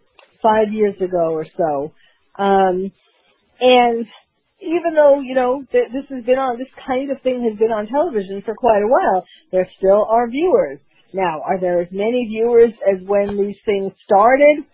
five 0.42 0.72
years 0.72 0.96
ago 1.02 1.34
or 1.34 1.46
so. 1.58 1.94
Um, 2.38 2.92
and 3.60 4.06
even 4.62 4.94
though, 4.96 5.22
you 5.22 5.36
know, 5.36 5.64
th- 5.72 5.92
this 5.94 6.06
has 6.10 6.24
been 6.26 6.38
on, 6.38 6.58
this 6.58 6.72
kind 6.86 7.12
of 7.12 7.22
thing 7.22 7.44
has 7.50 7.58
been 7.58 7.72
on 7.72 7.88
television 7.88 8.42
for 8.46 8.56
quite 8.56 8.82
a 8.82 8.90
while, 8.90 9.26
there 9.52 9.68
still 9.78 10.06
are 10.10 10.30
viewers. 10.30 10.80
Now, 11.14 11.42
are 11.42 11.60
there 11.60 11.82
as 11.82 11.88
many 11.92 12.26
viewers 12.28 12.74
as 12.86 13.02
when 13.08 13.38
these 13.38 13.58
things 13.66 13.94
started? 14.06 14.66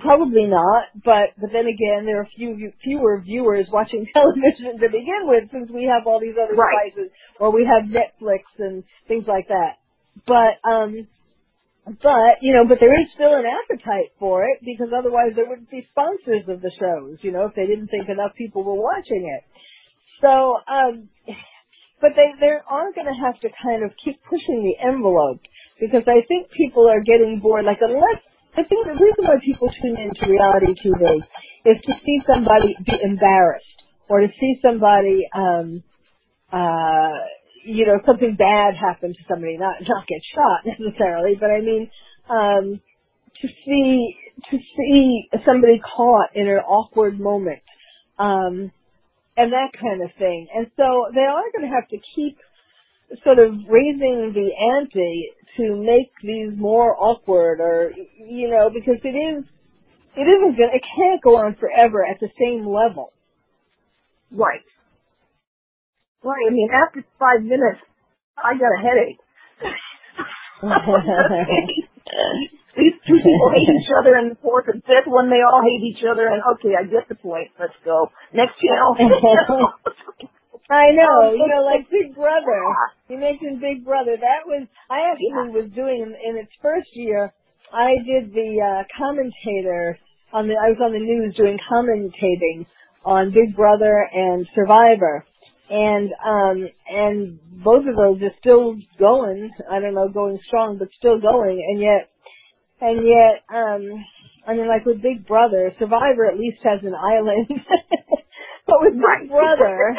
Probably 0.00 0.46
not, 0.46 0.88
but 1.04 1.36
but 1.38 1.50
then 1.52 1.66
again, 1.66 2.06
there 2.06 2.20
are 2.20 2.28
few 2.36 2.72
fewer 2.82 3.20
viewers 3.20 3.66
watching 3.70 4.06
television 4.14 4.78
to 4.80 4.88
begin 4.88 5.26
with, 5.26 5.50
since 5.52 5.68
we 5.70 5.84
have 5.84 6.06
all 6.06 6.20
these 6.20 6.34
other 6.40 6.54
right. 6.54 6.94
devices, 6.94 7.12
or 7.40 7.52
we 7.52 7.66
have 7.68 7.90
Netflix 7.90 8.46
and 8.58 8.84
things 9.06 9.24
like 9.28 9.48
that. 9.48 9.76
But 10.24 10.62
um, 10.66 11.06
but 11.86 12.42
you 12.42 12.52
know, 12.52 12.66
but 12.66 12.78
there 12.82 12.94
is 12.98 13.06
still 13.14 13.34
an 13.34 13.46
appetite 13.46 14.10
for 14.18 14.42
it 14.44 14.58
because 14.66 14.90
otherwise 14.90 15.38
there 15.38 15.46
wouldn't 15.46 15.70
be 15.70 15.86
sponsors 15.94 16.42
of 16.50 16.60
the 16.60 16.72
shows. 16.74 17.18
You 17.22 17.30
know, 17.30 17.46
if 17.46 17.54
they 17.54 17.66
didn't 17.66 17.88
think 17.88 18.08
enough 18.08 18.34
people 18.34 18.64
were 18.64 18.74
watching 18.74 19.22
it. 19.22 19.42
So, 20.20 20.58
um, 20.66 21.08
but 22.02 22.18
they 22.18 22.34
they 22.42 22.58
are 22.58 22.90
going 22.90 23.06
to 23.06 23.18
have 23.22 23.38
to 23.40 23.48
kind 23.62 23.84
of 23.86 23.94
keep 24.02 24.18
pushing 24.26 24.66
the 24.66 24.74
envelope 24.82 25.40
because 25.78 26.02
I 26.10 26.26
think 26.26 26.50
people 26.50 26.90
are 26.90 27.06
getting 27.06 27.38
bored. 27.38 27.64
Like 27.64 27.78
unless 27.80 28.18
I 28.58 28.64
think 28.64 28.86
the 28.86 28.98
reason 28.98 29.22
why 29.22 29.36
people 29.44 29.68
tune 29.82 29.96
into 30.00 30.26
reality 30.26 30.74
TV 30.82 31.22
is 31.70 31.78
to 31.86 31.92
see 32.02 32.18
somebody 32.26 32.74
be 32.82 32.98
embarrassed 33.04 33.78
or 34.08 34.20
to 34.20 34.28
see 34.40 34.56
somebody, 34.62 35.28
um, 35.34 35.82
uh, 36.50 37.14
you 37.66 37.86
know, 37.86 38.00
something 38.06 38.36
bad 38.36 38.74
happen 38.76 39.12
to 39.12 39.24
somebody, 39.28 39.58
not 39.58 39.76
not 39.82 40.06
get 40.06 40.22
shot 40.34 40.64
necessarily, 40.78 41.36
but 41.38 41.50
I 41.50 41.60
mean, 41.60 41.90
um, 42.30 42.80
to 43.42 43.48
see 43.66 44.16
to 44.50 44.58
see 44.76 45.28
somebody 45.44 45.80
caught 45.96 46.30
in 46.34 46.48
an 46.48 46.58
awkward 46.58 47.20
moment, 47.20 47.62
um, 48.18 48.72
and 49.36 49.52
that 49.52 49.72
kind 49.80 50.02
of 50.02 50.10
thing. 50.18 50.48
And 50.54 50.68
so 50.76 51.06
they 51.14 51.22
are 51.26 51.50
going 51.52 51.68
to 51.68 51.74
have 51.74 51.88
to 51.90 51.98
keep 52.14 52.38
sort 53.24 53.38
of 53.38 53.52
raising 53.68 54.32
the 54.34 54.50
ante 54.76 55.30
to 55.56 55.76
make 55.76 56.10
these 56.22 56.58
more 56.58 56.96
awkward 56.98 57.60
or 57.60 57.92
you 58.18 58.50
know 58.50 58.70
because 58.72 59.00
it 59.04 59.16
is 59.16 59.44
it 60.16 60.22
isn't 60.22 60.56
going 60.56 60.70
it 60.74 60.82
can't 60.96 61.22
go 61.22 61.36
on 61.36 61.56
forever 61.60 62.04
at 62.04 62.18
the 62.20 62.28
same 62.38 62.66
level 62.66 63.12
right 64.32 64.64
right 66.26 66.46
i 66.46 66.50
mean 66.50 66.68
after 66.74 67.06
five 67.22 67.40
minutes 67.46 67.78
i 68.34 68.58
got 68.58 68.74
a 68.74 68.80
headache 68.82 69.22
these 72.76 72.96
two 73.06 73.18
people 73.22 73.48
hate 73.54 73.70
each 73.70 73.92
other 73.94 74.18
and 74.18 74.34
the 74.34 74.38
fourth 74.42 74.66
and 74.66 74.82
fifth 74.82 75.06
one 75.06 75.30
they 75.30 75.40
all 75.46 75.62
hate 75.62 75.86
each 75.86 76.02
other 76.02 76.26
and 76.26 76.42
okay 76.42 76.74
i 76.74 76.82
get 76.82 77.06
the 77.08 77.14
point 77.14 77.48
let's 77.62 77.78
go 77.86 78.10
next 78.34 78.58
channel 78.58 78.98
I 80.70 80.90
know, 80.90 81.30
you 81.30 81.46
know, 81.46 81.62
like 81.62 81.86
Big 81.90 82.14
Brother. 82.14 82.60
You 83.08 83.18
mentioned 83.18 83.60
Big 83.60 83.84
Brother. 83.84 84.16
That 84.18 84.46
was 84.46 84.66
I 84.90 85.10
actually 85.12 85.54
was 85.54 85.70
doing 85.74 86.02
in, 86.02 86.10
in 86.10 86.42
its 86.42 86.50
first 86.60 86.88
year. 86.94 87.32
I 87.72 87.94
did 88.02 88.32
the 88.32 88.58
uh, 88.58 88.82
commentator 88.98 89.98
on 90.32 90.48
the. 90.48 90.54
I 90.54 90.70
was 90.70 90.78
on 90.82 90.92
the 90.92 91.02
news 91.02 91.34
doing 91.36 91.58
commentating 91.70 92.66
on 93.04 93.30
Big 93.30 93.54
Brother 93.54 94.08
and 94.12 94.46
Survivor, 94.54 95.24
and 95.70 96.10
um 96.24 96.68
and 96.88 97.38
both 97.64 97.86
of 97.86 97.96
those 97.96 98.22
are 98.22 98.34
still 98.40 98.76
going. 98.98 99.50
I 99.70 99.80
don't 99.80 99.94
know, 99.94 100.08
going 100.08 100.38
strong, 100.46 100.78
but 100.78 100.88
still 100.98 101.20
going, 101.20 101.58
and 101.58 101.80
yet, 101.80 102.10
and 102.80 103.06
yet, 103.06 103.42
um, 103.50 104.04
I 104.46 104.54
mean, 104.54 104.68
like 104.68 104.84
with 104.84 105.02
Big 105.02 105.26
Brother, 105.26 105.72
Survivor 105.78 106.30
at 106.30 106.38
least 106.38 106.58
has 106.62 106.80
an 106.82 106.94
island. 106.94 107.48
but 108.66 108.76
with 108.80 108.94
Big 108.94 109.30
Brother, 109.30 109.96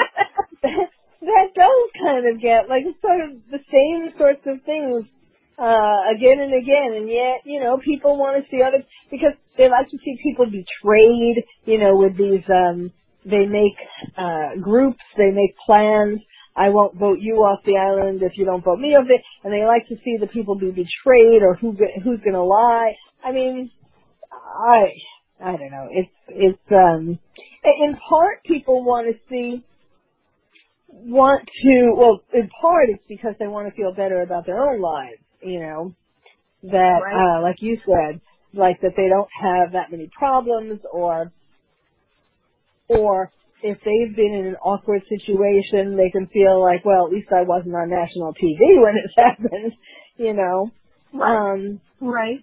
that 1.21 1.47
does 1.55 1.83
kind 1.99 2.25
of 2.29 2.41
get 2.41 2.69
like 2.69 2.83
it's 2.85 3.01
sort 3.01 3.21
of 3.21 3.41
the 3.51 3.59
same 3.71 4.13
sorts 4.17 4.45
of 4.45 4.63
things 4.63 5.05
uh 5.57 6.13
again 6.13 6.37
and 6.37 6.53
again 6.53 6.93
and 6.93 7.09
yet 7.09 7.41
you 7.43 7.59
know 7.59 7.79
people 7.83 8.15
want 8.15 8.37
to 8.37 8.45
see 8.51 8.61
other 8.61 8.85
because 9.09 9.33
they 9.57 9.65
like 9.65 9.89
to 9.89 9.97
see 10.05 10.13
people 10.21 10.45
betrayed 10.45 11.41
you 11.65 11.79
know 11.79 11.97
with 11.97 12.15
these 12.15 12.45
um 12.53 12.93
they 13.29 13.45
make 13.45 13.77
uh 14.17 14.59
groups. 14.61 15.03
They 15.17 15.31
make 15.31 15.55
plans. 15.65 16.19
I 16.55 16.69
won't 16.69 16.97
vote 16.97 17.19
you 17.19 17.35
off 17.35 17.59
the 17.65 17.77
island 17.77 18.23
if 18.23 18.33
you 18.35 18.45
don't 18.45 18.63
vote 18.63 18.79
me 18.79 18.89
off 18.89 19.05
it. 19.09 19.21
And 19.43 19.53
they 19.53 19.65
like 19.65 19.87
to 19.89 19.95
see 20.03 20.17
the 20.19 20.27
people 20.27 20.55
be 20.55 20.71
betrayed 20.71 21.43
or 21.43 21.55
who 21.55 21.75
who's 22.03 22.19
going 22.21 22.33
to 22.33 22.43
lie. 22.43 22.93
I 23.23 23.31
mean 23.31 23.71
i 24.31 24.87
i 25.43 25.51
don't 25.51 25.71
know. 25.71 25.87
It's 25.91 26.11
it's 26.29 26.71
um 26.71 27.19
in 27.63 27.97
part 28.09 28.43
people 28.45 28.83
want 28.83 29.07
to 29.07 29.19
see 29.29 29.63
want 30.91 31.47
to, 31.63 31.93
well, 31.95 32.21
in 32.33 32.49
part 32.61 32.89
it's 32.89 33.03
because 33.07 33.35
they 33.39 33.47
want 33.47 33.67
to 33.67 33.75
feel 33.75 33.93
better 33.93 34.21
about 34.21 34.45
their 34.45 34.59
own 34.59 34.81
lives, 34.81 35.21
you 35.41 35.59
know, 35.59 35.93
that, 36.63 36.99
right. 37.03 37.37
uh, 37.37 37.41
like 37.41 37.57
you 37.59 37.77
said, 37.85 38.19
like 38.53 38.81
that 38.81 38.93
they 38.97 39.09
don't 39.09 39.29
have 39.41 39.73
that 39.73 39.91
many 39.91 40.09
problems 40.17 40.79
or, 40.91 41.31
or 42.89 43.31
if 43.63 43.77
they've 43.85 44.15
been 44.15 44.33
in 44.33 44.47
an 44.47 44.55
awkward 44.57 45.01
situation, 45.09 45.97
they 45.97 46.09
can 46.11 46.27
feel 46.27 46.61
like, 46.61 46.85
well, 46.85 47.07
at 47.07 47.13
least 47.13 47.29
I 47.31 47.43
wasn't 47.43 47.75
on 47.75 47.89
national 47.89 48.33
TV 48.33 48.81
when 48.81 48.95
it 48.97 49.11
happened, 49.17 49.73
you 50.17 50.33
know. 50.33 50.71
Right. 51.13 51.53
Um, 51.53 51.81
right. 52.01 52.39